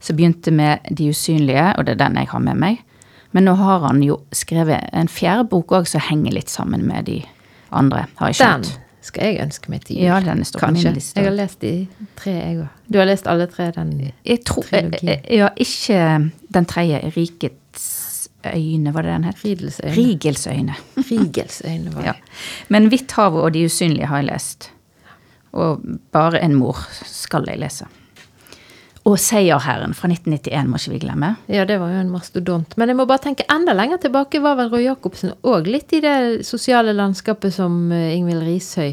som 0.00 0.16
begynte 0.16 0.52
med 0.54 0.86
De 0.90 1.10
usynlige, 1.10 1.72
og 1.78 1.86
det 1.86 1.96
er 1.96 2.04
den 2.04 2.20
jeg 2.20 2.30
har 2.30 2.44
med 2.44 2.60
meg. 2.60 2.80
Men 3.32 3.46
nå 3.46 3.54
har 3.54 3.84
han 3.86 4.02
jo 4.02 4.20
skrevet 4.34 4.90
en 4.92 5.08
fjerde 5.08 5.46
bok 5.50 5.72
òg 5.76 5.86
som 5.88 6.02
henger 6.02 6.34
litt 6.34 6.50
sammen 6.50 6.82
med 6.86 7.06
de 7.06 7.20
andre, 7.72 8.06
har 8.16 8.26
jeg 8.32 8.34
skjønt. 8.40 8.64
Den 8.74 9.06
skal 9.06 9.24
jeg 9.24 9.40
ønske 9.42 9.70
meg 9.72 9.84
til 9.84 9.96
jul. 9.96 10.04
Ja, 10.04 10.20
den 10.20 10.44
står 10.44 10.60
på 10.60 10.70
min 10.74 10.92
liste. 10.94 11.16
Jeg 11.20 11.24
har 11.30 11.36
lest 11.36 11.60
de 11.64 11.86
tre, 12.16 12.30
jeg 12.30 12.58
òg. 12.60 12.68
Du 12.92 12.98
har 12.98 13.06
lest 13.08 13.26
alle 13.26 13.46
tre? 13.46 13.70
Den 13.76 13.94
Jeg 14.26 14.44
tror 14.44 14.62
trilogien? 14.62 15.22
Ja, 15.30 15.48
ikke 15.56 16.30
den 16.54 16.66
tredje. 16.66 17.00
Rikets 17.16 18.28
øyne, 18.46 18.92
var 18.94 19.02
det 19.02 19.10
den 19.14 19.24
het? 19.24 19.40
Ridelsøyne. 19.44 19.94
Rigelsøyne. 19.96 20.74
Rigelsøyne 21.10 21.94
var 21.94 22.02
Ja. 22.04 22.12
det. 22.12 22.20
Men 22.68 22.88
Hvitt 22.88 23.12
havet 23.12 23.42
og 23.42 23.54
De 23.54 23.64
usynlige 23.64 24.06
har 24.06 24.16
jeg 24.20 24.24
lest. 24.32 24.70
Og 25.52 25.80
Bare 26.12 26.42
en 26.44 26.54
mor 26.54 26.76
skal 27.04 27.44
jeg 27.48 27.58
lese. 27.58 27.84
Og 29.08 29.16
Seierherren 29.18 29.94
fra 29.96 30.10
1991 30.12 30.68
må 30.68 30.76
ikke 30.76 30.92
vi 30.92 30.98
glemme. 31.06 31.30
Ja, 31.48 31.64
det 31.64 31.78
var 31.80 31.92
jo 31.94 32.00
en 32.02 32.10
mastodont. 32.12 32.74
Men 32.76 32.92
jeg 32.92 32.98
må 32.98 33.06
bare 33.08 33.24
tenke 33.24 33.46
enda 33.52 33.72
lenger 33.72 34.02
tilbake 34.02 34.42
var 34.44 34.58
vel 34.58 34.68
Roy 34.72 34.84
Jacobsen 34.84 35.32
òg 35.40 35.70
litt 35.72 35.94
i 35.96 36.02
det 36.04 36.16
sosiale 36.46 36.92
landskapet 36.96 37.54
som 37.56 37.86
eh, 37.96 38.12
Ingvild 38.18 38.44
Rishøi. 38.44 38.90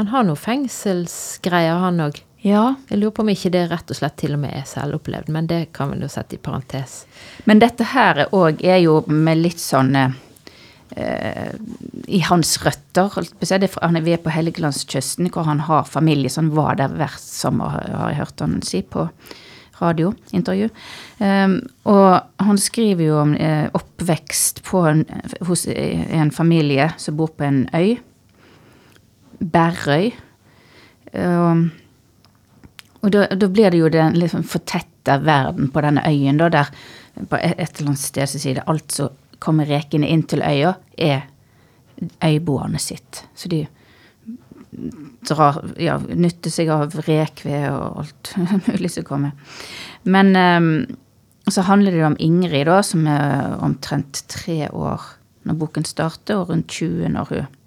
Han 0.00 0.08
har 0.12 0.24
noe 0.28 0.40
fengselsgreier, 0.40 1.76
han 1.84 2.00
òg. 2.04 2.22
Ja, 2.46 2.76
Jeg 2.90 3.00
lurer 3.00 3.10
på 3.16 3.24
om 3.24 3.30
ikke 3.32 3.50
det 3.50 3.64
rett 3.72 3.90
og 3.90 3.96
slett 3.98 4.16
til 4.20 4.36
og 4.36 4.40
med 4.44 4.54
er 4.54 4.66
selvopplevd, 4.70 5.30
men 5.34 5.48
det 5.50 5.72
kan 5.74 5.90
vi 5.90 5.98
jo 6.04 6.08
sette 6.12 6.36
i 6.36 6.40
parentes. 6.40 7.00
Men 7.44 7.58
dette 7.58 7.88
her 7.90 8.26
òg 8.30 8.60
er 8.62 8.78
jo 8.84 9.00
med 9.10 9.40
litt 9.40 9.60
sånn 9.60 9.96
eh, 9.98 10.14
I 10.96 12.20
hans 12.24 12.54
røtter. 12.64 13.18
er 13.18 13.68
Han 13.82 13.96
er 13.96 14.04
ved 14.06 14.22
på 14.24 14.30
Helgelandskysten, 14.30 15.28
hvor 15.28 15.44
han 15.44 15.60
har 15.60 15.84
familie. 15.84 16.30
Så 16.30 16.40
han 16.40 16.54
var 16.56 16.74
der 16.76 16.88
hvert 16.88 17.20
sommer, 17.20 17.68
har 17.68 18.08
jeg 18.08 18.16
hørt 18.16 18.40
han 18.40 18.62
si 18.62 18.82
på 18.82 19.08
radiointervju. 19.80 20.68
Um, 21.18 21.56
og 21.84 22.20
han 22.40 22.58
skriver 22.60 23.04
jo 23.04 23.16
om 23.20 23.34
eh, 23.34 23.68
oppvekst 23.76 24.62
en, 24.72 25.04
hos 25.46 25.66
en 25.68 26.30
familie 26.30 26.90
som 26.96 27.16
bor 27.16 27.32
på 27.36 27.44
en 27.44 27.66
øy. 27.74 27.96
Bærøy. 29.40 30.12
Um, 31.12 31.70
og 33.02 33.12
da, 33.12 33.26
da 33.28 33.48
blir 33.48 33.70
det 33.70 33.80
jo 33.80 33.92
den 33.92 34.16
liksom 34.18 34.44
fortetta 34.48 35.20
verden 35.22 35.70
på 35.70 35.82
denne 35.84 36.02
øyen, 36.08 36.40
da, 36.40 36.48
der 36.48 36.72
på 37.30 37.38
et, 37.38 37.78
eller 37.78 37.92
annet 37.92 38.02
sted 38.02 38.28
så 38.28 38.40
sier 38.40 38.58
det 38.58 38.66
alt 38.68 38.92
som 38.92 39.12
kommer 39.42 39.68
rekene 39.68 40.08
inn 40.08 40.24
til 40.28 40.44
øya, 40.44 40.74
er 40.98 41.26
øyboerne 42.24 42.78
sitt. 42.82 43.24
Så 43.34 43.48
de 43.52 43.64
drar, 45.26 45.62
ja, 45.80 45.96
nytter 45.98 46.52
seg 46.52 46.70
av 46.72 46.94
rekved 47.06 47.68
og 47.72 48.02
alt 48.02 48.32
mulig 48.68 48.92
som 48.92 49.06
kommer. 49.08 49.56
Men 50.04 50.36
um, 50.36 50.70
så 51.48 51.64
handler 51.66 51.94
det 51.94 52.04
om 52.06 52.18
Ingrid, 52.18 52.66
da, 52.68 52.80
som 52.82 53.06
er 53.10 53.56
omtrent 53.62 54.24
tre 54.32 54.66
år 54.70 55.12
når 55.46 55.58
boken 55.60 55.86
starter, 55.86 56.40
og 56.40 56.50
rundt 56.50 56.72
20 56.74 57.12
når, 57.14 57.30
hun, 57.30 57.58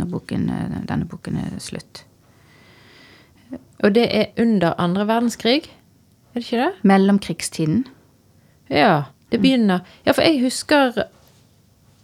når 0.00 0.08
boken, 0.10 0.48
eh, 0.50 0.78
denne 0.88 1.06
boken 1.06 1.38
er 1.38 1.52
slutt. 1.62 2.02
Og 3.80 3.94
det 3.94 4.08
er 4.10 4.42
under 4.42 4.74
andre 4.82 5.06
verdenskrig, 5.06 5.70
er 6.30 6.38
det 6.38 6.46
ikke 6.46 6.64
det? 6.64 6.72
Mellomkrigstiden. 6.86 7.84
Ja, 8.70 9.04
det 9.30 9.40
begynner 9.40 9.80
Ja, 10.04 10.12
for 10.12 10.24
jeg 10.26 10.42
husker 10.42 11.04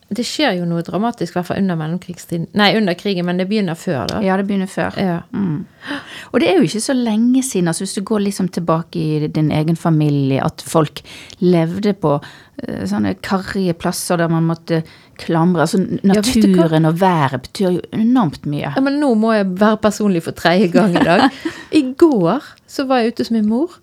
Det 0.07 0.23
skjer 0.23 0.61
jo 0.61 0.67
noe 0.71 0.85
dramatisk, 0.87 1.33
i 1.33 1.35
hvert 1.35 1.49
fall 1.49 1.59
under 1.59 1.79
mellomkrigstiden. 1.81 2.45
Nei, 2.55 2.69
under 2.79 2.95
krigen, 2.95 3.27
men 3.27 3.41
det 3.41 3.49
begynner 3.51 3.75
før, 3.75 4.05
da. 4.07 4.21
Ja, 4.23 4.37
det 4.39 4.45
begynner 4.47 4.69
før. 4.71 4.95
Ja. 5.03 5.17
Og 6.31 6.39
det 6.39 6.47
er 6.47 6.61
jo 6.61 6.69
ikke 6.69 6.83
så 6.85 6.95
lenge 6.95 7.43
siden, 7.43 7.67
altså 7.67 7.83
hvis 7.83 7.97
du 7.97 8.05
går 8.07 8.23
liksom 8.29 8.53
tilbake 8.55 9.03
i 9.03 9.27
din 9.27 9.51
egen 9.51 9.75
familie, 9.75 10.39
at 10.47 10.63
folk 10.63 11.03
levde 11.43 11.97
på 11.99 12.13
eh, 12.21 12.85
sånne 12.87 13.17
karrige 13.19 13.75
plasser 13.75 14.23
der 14.23 14.31
man 14.31 14.47
måtte 14.47 14.85
klamre. 15.19 15.67
Altså 15.67 15.83
naturen 15.83 16.87
ja, 16.87 16.93
og 16.93 17.01
været 17.01 17.43
betyr 17.49 17.81
jo 17.81 17.83
enormt 17.91 18.47
mye. 18.47 18.71
Ja, 18.77 18.85
men 18.87 19.01
nå 19.03 19.11
må 19.19 19.35
jeg 19.35 19.51
være 19.59 19.81
personlig 19.89 20.23
for 20.29 20.39
tredje 20.39 20.71
gang 20.71 20.95
i 20.95 21.03
dag. 21.03 21.27
I 21.81 21.83
går 21.99 22.47
så 22.71 22.87
var 22.87 23.03
jeg 23.03 23.15
ute 23.15 23.27
hos 23.27 23.35
min 23.35 23.51
mor, 23.51 23.75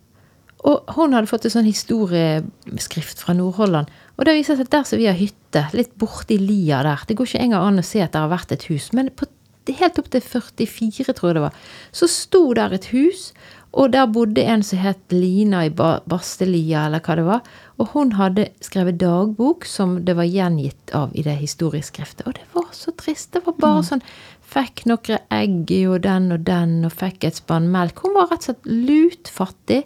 og 0.63 0.95
hun 0.95 1.15
hadde 1.15 1.27
fått 1.27 1.47
en 1.49 1.55
sånn 1.57 1.67
historieskrift 1.67 3.23
fra 3.23 3.35
Nordholland. 3.35 3.91
Og 4.15 4.27
det 4.27 4.37
viser 4.37 4.55
seg 4.55 4.69
at 4.69 4.75
der 4.77 4.85
som 4.87 5.01
vi 5.01 5.09
har 5.09 5.17
hytte, 5.19 5.65
litt 5.75 5.95
borti 5.99 6.37
lia 6.39 6.83
der, 6.85 7.03
det 7.07 7.17
går 7.19 7.29
ikke 7.29 7.45
engang 7.47 7.67
an 7.67 7.81
å 7.81 7.87
se 7.87 8.03
at 8.03 8.13
det 8.13 8.21
har 8.23 8.31
vært 8.31 8.53
et 8.55 8.67
hus, 8.71 8.91
men 8.95 9.11
på, 9.11 9.27
helt 9.67 9.99
opp 9.99 10.07
til 10.13 10.23
44, 10.23 11.15
tror 11.17 11.29
jeg 11.29 11.37
det 11.39 11.43
var, 11.47 11.59
så 11.91 12.09
sto 12.11 12.45
der 12.55 12.75
et 12.77 12.87
hus, 12.93 13.31
og 13.73 13.89
der 13.95 14.05
bodde 14.13 14.43
en 14.45 14.61
som 14.61 14.77
het 14.83 15.13
Lina 15.13 15.63
i 15.65 15.71
ba 15.73 15.95
Bastelia, 16.05 16.85
eller 16.85 17.01
hva 17.01 17.15
det 17.17 17.23
var. 17.25 17.39
Og 17.81 17.89
hun 17.95 18.11
hadde 18.19 18.51
skrevet 18.61 18.99
dagbok 19.01 19.65
som 19.65 19.95
det 20.05 20.13
var 20.19 20.29
gjengitt 20.29 20.93
av 20.93 21.15
i 21.17 21.23
det 21.25 21.39
historieskriftet. 21.39 22.21
Og 22.29 22.37
det 22.37 22.45
var 22.53 22.69
så 22.77 22.93
trist. 22.93 23.31
Det 23.33 23.41
var 23.47 23.57
bare 23.57 23.81
sånn 23.89 24.05
Fikk 24.53 24.83
noen 24.85 25.23
egg 25.33 25.71
og 25.89 26.03
den 26.03 26.27
og 26.35 26.43
den, 26.45 26.75
og 26.85 26.93
fikk 26.93 27.23
et 27.25 27.39
spann 27.39 27.71
melk. 27.73 28.03
Hun 28.05 28.13
var 28.13 28.27
rett 28.29 28.43
og 28.43 28.51
slett 28.51 28.67
lutfattig. 28.69 29.79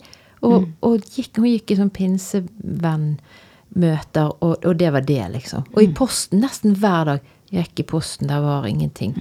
Og, 0.47 0.59
og 0.85 0.93
gikk, 1.11 1.33
hun 1.37 1.51
gikk 1.51 1.67
i 1.71 1.79
sånn 1.79 1.93
pinsevennmøter, 1.93 4.27
og, 4.39 4.53
og 4.63 4.73
det 4.79 4.89
var 4.95 5.03
det, 5.07 5.25
liksom. 5.35 5.61
Og 5.75 5.81
i 5.83 5.93
posten, 5.95 6.37
nesten 6.43 6.69
hver 6.79 7.01
dag, 7.11 7.19
gikk 7.53 7.75
i 7.83 7.85
posten, 7.87 8.25
der 8.31 8.39
var 8.43 8.61
ingenting. 8.67 9.13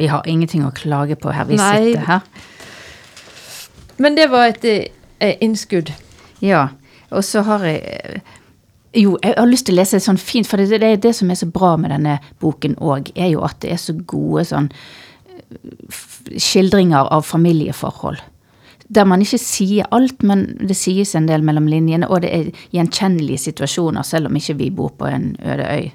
Vi 0.00 0.08
har 0.10 0.28
ingenting 0.28 0.64
å 0.66 0.72
klage 0.74 1.16
på 1.20 1.32
her 1.34 1.44
vi 1.48 1.56
Nei. 1.60 1.76
sitter 1.76 2.04
her. 2.06 2.20
Men 4.00 4.16
det 4.16 4.30
var 4.32 4.48
et 4.48 4.64
eh, 4.64 5.36
innskudd. 5.44 5.88
Ja, 6.40 6.68
og 7.10 7.24
så 7.26 7.42
har 7.44 7.66
jeg 7.68 7.80
eh, 7.84 8.20
Jo, 8.96 9.12
jeg 9.22 9.36
har 9.36 9.46
lyst 9.46 9.68
til 9.68 9.76
å 9.76 9.78
lese 9.78 10.00
et 10.00 10.02
sånn 10.02 10.18
fint, 10.18 10.48
for 10.50 10.58
det, 10.58 10.80
det 10.82 10.96
det 11.04 11.12
som 11.14 11.28
er 11.30 11.38
så 11.38 11.46
bra 11.46 11.76
med 11.78 11.92
denne 11.94 12.16
boken 12.42 12.74
òg, 12.82 13.12
er 13.14 13.28
jo 13.30 13.44
at 13.46 13.60
det 13.62 13.70
er 13.70 13.78
så 13.78 13.94
gode 13.94 14.42
sånn 14.48 14.66
eh, 14.72 16.00
skildringer 16.34 17.06
av 17.14 17.22
familieforhold. 17.28 18.18
Der 18.90 19.06
man 19.06 19.22
ikke 19.22 19.38
sier 19.38 19.86
alt, 19.94 20.24
men 20.26 20.56
det 20.58 20.74
sies 20.76 21.14
en 21.14 21.28
del 21.28 21.44
mellom 21.46 21.68
linjene, 21.70 22.08
og 22.10 22.24
det 22.24 22.30
er 22.34 22.48
gjenkjennelige 22.74 23.38
situasjoner, 23.38 24.02
selv 24.02 24.26
om 24.26 24.36
ikke 24.36 24.56
vi 24.58 24.70
bor 24.74 24.90
på 24.98 25.06
en 25.06 25.36
øde 25.38 25.68
øy. 25.70 25.90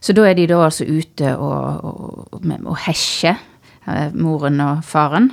Så 0.00 0.14
da 0.14 0.26
er 0.26 0.34
de 0.34 0.46
da 0.50 0.58
altså 0.64 0.86
ute 0.86 1.36
og, 1.36 1.84
og, 1.84 2.50
og 2.58 2.76
hesjer, 2.86 3.38
eh, 3.86 4.12
moren 4.14 4.60
og 4.62 4.84
faren. 4.86 5.32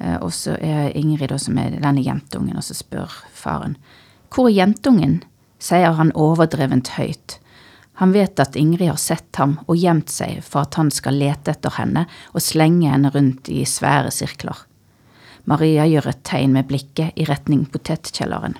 Eh, 0.00 0.16
Og 0.22 0.32
så 0.34 0.56
er 0.60 0.96
Ingrid 0.98 1.30
da 1.30 1.38
som 1.38 1.58
er 1.58 1.78
denne 1.78 2.02
jentungen, 2.02 2.56
og 2.56 2.64
så 2.66 2.74
spør 2.74 3.10
faren. 3.34 3.76
Hvor 4.34 4.50
er 4.50 4.58
jentungen? 4.62 5.22
sier 5.62 5.94
han 5.94 6.10
overdrevent 6.18 6.88
høyt. 6.96 7.36
Han 8.00 8.10
vet 8.10 8.40
at 8.42 8.56
Ingrid 8.58 8.88
har 8.88 8.98
sett 8.98 9.36
ham 9.38 9.60
og 9.68 9.76
gjemt 9.78 10.10
seg 10.10 10.40
for 10.42 10.64
at 10.64 10.74
han 10.74 10.90
skal 10.90 11.14
lete 11.14 11.52
etter 11.54 11.76
henne 11.76 12.08
og 12.32 12.42
slenge 12.42 12.90
henne 12.90 13.12
rundt 13.14 13.46
i 13.52 13.62
svære 13.62 14.10
sirkler. 14.10 14.64
Maria 15.44 15.86
gjør 15.90 16.10
et 16.12 16.22
tegn 16.28 16.54
med 16.54 16.68
blikket 16.70 17.16
i 17.18 17.26
retning 17.26 17.64
potetkjelleren. 17.72 18.54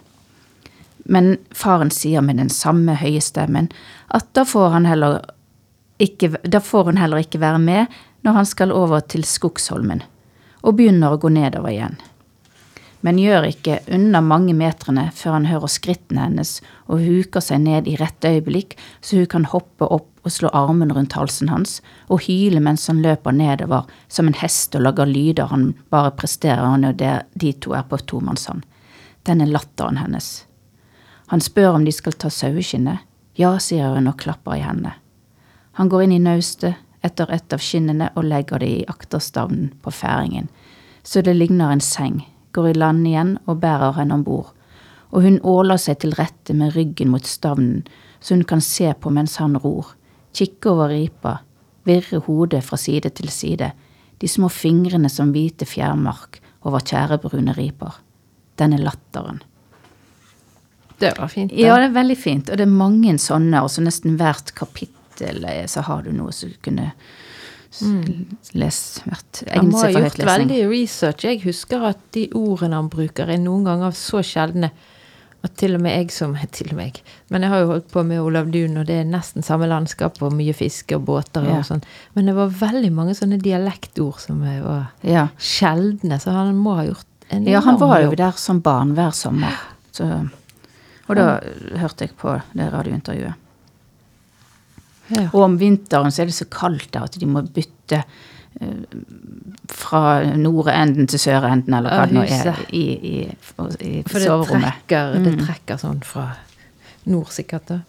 Men 1.05 1.37
faren 1.51 1.91
sier 1.91 2.23
med 2.23 2.39
den 2.39 2.51
samme 2.51 2.95
høye 3.01 3.23
stemmen 3.23 3.71
at 4.15 4.29
da 4.37 4.45
får, 4.47 4.79
ikke, 6.03 6.37
da 6.43 6.63
får 6.63 6.91
hun 6.91 7.01
heller 7.03 7.23
ikke 7.23 7.43
være 7.43 7.63
med 7.63 8.01
når 8.23 8.39
han 8.39 8.47
skal 8.47 8.75
over 8.75 9.03
til 9.03 9.27
Skogsholmen, 9.27 10.05
og 10.63 10.79
begynner 10.79 11.15
å 11.15 11.21
gå 11.23 11.31
nedover 11.35 11.75
igjen. 11.75 11.99
Men 13.03 13.19
gjør 13.19 13.49
ikke 13.49 13.81
unna 13.91 14.21
mange 14.23 14.55
metrene 14.55 15.09
før 15.17 15.41
han 15.41 15.49
hører 15.51 15.71
skrittene 15.75 16.29
hennes 16.29 16.61
og 16.87 17.03
huker 17.03 17.43
seg 17.43 17.65
ned 17.65 17.91
i 17.91 17.97
rett 17.99 18.23
øyeblikk, 18.23 18.77
så 19.03 19.19
hun 19.19 19.31
kan 19.33 19.49
hoppe 19.51 19.89
opp 19.91 20.12
og 20.23 20.33
slå 20.33 20.51
armen 20.55 20.93
rundt 20.95 21.17
halsen 21.19 21.51
hans 21.51 21.81
og 22.09 22.23
hyle 22.27 22.61
mens 22.63 22.87
han 22.91 23.03
løper 23.03 23.35
nedover 23.35 23.89
som 24.09 24.29
en 24.29 24.39
hest 24.39 24.77
og 24.79 24.85
lager 24.87 25.11
lyder 25.11 25.51
han 25.51 25.73
bare 25.91 26.15
presterer 26.19 26.79
når 26.79 26.99
de 27.35 27.53
to 27.53 27.75
er 27.75 27.87
på 27.89 27.99
tomannshånd. 27.99 28.63
Den 29.27 29.41
er 29.41 29.51
latteren 29.51 29.99
hennes. 29.99 30.45
Han 31.31 31.41
spør 31.41 31.79
om 31.79 31.85
de 31.85 31.93
skal 31.95 32.13
ta 32.19 32.31
saueskinnet. 32.31 33.03
Ja, 33.39 33.57
sier 33.59 33.95
hun 33.95 34.11
og 34.11 34.19
klapper 34.21 34.59
i 34.59 34.65
hendene. 34.65 34.97
Han 35.79 35.89
går 35.89 36.05
inn 36.05 36.17
i 36.19 36.21
naustet 36.21 36.77
etter 37.03 37.31
et 37.33 37.55
av 37.55 37.63
skinnene 37.63 38.11
og 38.15 38.27
legger 38.29 38.61
det 38.63 38.69
i 38.69 38.85
akterstavnen 38.89 39.71
på 39.83 39.93
færingen, 39.95 40.49
så 41.03 41.23
det 41.25 41.35
ligner 41.35 41.73
en 41.73 41.83
seng, 41.83 42.21
går 42.53 42.69
i 42.71 42.75
land 42.79 43.07
igjen 43.09 43.39
og 43.47 43.63
bærer 43.63 43.97
henne 43.97 44.21
om 44.21 44.27
bord, 44.27 44.53
og 45.11 45.25
hun 45.25 45.41
åler 45.43 45.81
seg 45.81 46.03
til 46.03 46.15
rette 46.19 46.55
med 46.55 46.77
ryggen 46.77 47.11
mot 47.13 47.27
stavnen, 47.27 47.83
så 48.21 48.37
hun 48.37 48.45
kan 48.45 48.63
se 48.63 48.93
på 48.93 49.11
mens 49.11 49.39
han 49.43 49.57
ror, 49.59 49.95
kikke 50.37 50.71
over 50.73 50.93
ripa, 50.93 51.39
virre 51.89 52.23
hodet 52.27 52.63
fra 52.65 52.79
side 52.81 53.11
til 53.17 53.31
side, 53.33 53.73
de 54.23 54.31
små 54.31 54.49
fingrene 54.53 55.11
som 55.11 55.33
hvite 55.35 55.67
fjærmark 55.67 56.41
over 56.69 56.85
tjærebrune 56.87 57.55
riper. 57.57 57.99
Denne 58.59 58.79
latteren. 58.79 59.41
Det 61.01 61.17
var 61.19 61.29
fint. 61.33 61.53
Ja, 61.57 61.75
det 61.81 61.89
er 61.91 61.97
veldig 61.97 62.19
fint. 62.19 62.51
Og 62.51 62.61
det 62.61 62.67
er 62.67 62.71
mange 62.71 63.17
sånne, 63.19 63.65
og 63.65 63.73
så 63.73 63.83
nesten 63.83 64.19
hvert 64.21 64.53
kapittel 64.55 65.43
eh, 65.49 65.65
så 65.67 65.83
har 65.89 66.05
du 66.07 66.13
noe 66.15 66.35
som 66.37 66.53
kunne 66.63 66.93
Mm. 67.81 68.27
hvert 68.53 69.39
Han 69.49 69.49
egnet 69.49 69.73
må 69.73 69.81
ha 69.81 69.91
gjort 69.95 70.19
veldig 70.29 70.59
research. 70.69 71.25
Jeg 71.25 71.41
husker 71.47 71.87
at 71.89 72.01
de 72.13 72.27
ordene 72.37 72.77
han 72.77 72.91
bruker, 72.93 73.31
er 73.33 73.41
noen 73.41 73.65
ganger 73.65 73.95
så 73.97 74.21
sjeldne 74.21 74.69
at 75.45 75.57
til 75.59 75.75
og 75.75 75.81
med 75.83 75.91
jeg 75.97 76.11
som 76.15 76.37
Til 76.55 76.69
og 76.71 76.77
med 76.79 76.85
jeg. 76.93 77.03
Men 77.31 77.43
jeg 77.43 77.51
har 77.51 77.61
jo 77.65 77.67
holdt 77.73 77.89
på 77.91 78.05
med 78.07 78.21
Olav 78.23 78.51
Duun, 78.55 78.77
og 78.79 78.87
det 78.87 79.01
er 79.01 79.05
nesten 79.09 79.43
samme 79.43 79.67
landskap 79.67 80.21
og 80.23 80.33
mye 80.39 80.55
fiske 80.55 80.95
og 80.97 81.05
båter 81.09 81.45
Ja. 81.49 81.59
og 81.59 81.65
sånn. 81.67 81.83
Men 82.15 82.27
det 82.31 82.35
var 82.37 82.49
veldig 82.61 82.93
mange 82.95 83.15
sånne 83.19 83.41
dialektord 83.43 84.21
som 84.23 84.43
eh, 84.47 84.61
var 84.63 84.87
Ja. 85.03 85.29
sjeldne, 85.39 86.21
så 86.23 86.31
han 86.37 86.55
må 86.57 86.77
ha 86.79 86.85
gjort 86.87 87.07
en 87.31 87.47
ja, 87.49 87.61
han 87.65 87.79
var 87.81 88.01
jo 88.03 88.11
jobb. 88.11 88.17
der 88.21 88.33
som 88.37 88.61
barn 88.61 88.95
hver 88.95 89.11
sommer. 89.17 89.55
Så, 89.93 90.05
og 91.09 91.17
da 91.17 91.41
hørte 91.81 92.05
jeg 92.07 92.15
på 92.17 92.35
det 92.55 92.67
radiointervjuet. 92.73 93.35
Ja. 95.13 95.27
Og 95.33 95.43
om 95.45 95.57
vinteren 95.61 96.13
så 96.13 96.23
er 96.23 96.31
det 96.31 96.37
så 96.37 96.47
kaldt 96.49 96.91
der 96.95 97.05
at 97.09 97.19
de 97.21 97.27
må 97.29 97.43
bytte 97.43 98.03
fra 99.69 100.03
nordenden 100.37 101.07
til 101.11 101.19
sørenden, 101.19 101.75
eller 101.79 101.91
hva 101.91 102.07
det 102.07 102.17
nå 102.17 102.23
er, 102.27 102.61
i, 102.71 102.83
i, 102.83 103.15
i, 103.23 103.23
i 103.89 104.03
For 104.09 104.19
det 104.23 104.29
trekker, 104.51 105.17
det 105.25 105.33
Mm. 105.37 105.41
trekker 105.47 105.81
sånn 105.81 106.03
fra 106.05 106.29
nord, 107.07 107.31
sikkert. 107.35 107.67
da. 107.67 107.81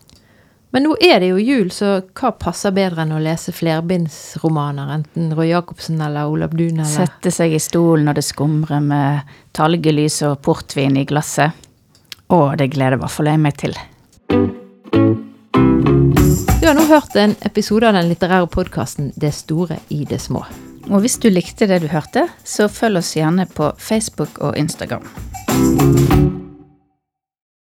Men 0.74 0.84
nå 0.88 0.96
er 1.06 1.20
det 1.22 1.28
jo 1.30 1.38
jul, 1.38 1.68
så 1.70 2.00
hva 2.18 2.32
passer 2.40 2.72
bedre 2.74 3.04
enn 3.04 3.12
å 3.14 3.20
lese 3.22 3.52
flerbindsromaner? 3.54 4.90
Enten 4.96 5.36
Roy 5.38 5.52
Jacobsen 5.52 6.02
eller 6.02 6.26
Olav 6.32 6.56
Duun 6.58 6.80
eller 6.80 6.90
Sette 6.90 7.30
seg 7.32 7.54
i 7.54 7.60
stolen 7.62 8.06
når 8.10 8.14
det 8.18 8.24
skumrer 8.26 8.82
med 8.82 9.36
talgelys 9.54 10.22
og 10.26 10.40
portvin 10.42 10.98
i 10.98 11.06
glasset. 11.06 11.52
Å, 12.34 12.56
det 12.58 12.72
gleder 12.74 12.98
i 12.98 13.04
hvert 13.04 13.12
fall 13.14 13.30
jeg 13.30 13.44
meg 13.44 13.58
til. 13.62 13.78
Du 16.62 16.68
har 16.68 16.78
nå 16.78 16.86
hørt 16.88 17.16
en 17.20 17.36
episode 17.46 17.90
av 17.90 17.98
den 17.98 18.10
litterære 18.12 18.48
podkasten 18.52 19.12
Det 19.20 19.34
store 19.36 19.80
i 19.94 20.04
det 20.10 20.22
små. 20.24 20.46
Og 20.90 21.04
hvis 21.04 21.20
du 21.22 21.30
likte 21.32 21.68
det 21.70 21.82
du 21.84 21.90
hørte, 21.92 22.28
så 22.44 22.70
følg 22.72 23.04
oss 23.04 23.16
gjerne 23.18 23.48
på 23.52 23.72
Facebook 23.80 24.40
og 24.40 24.58
Instagram. 24.60 25.06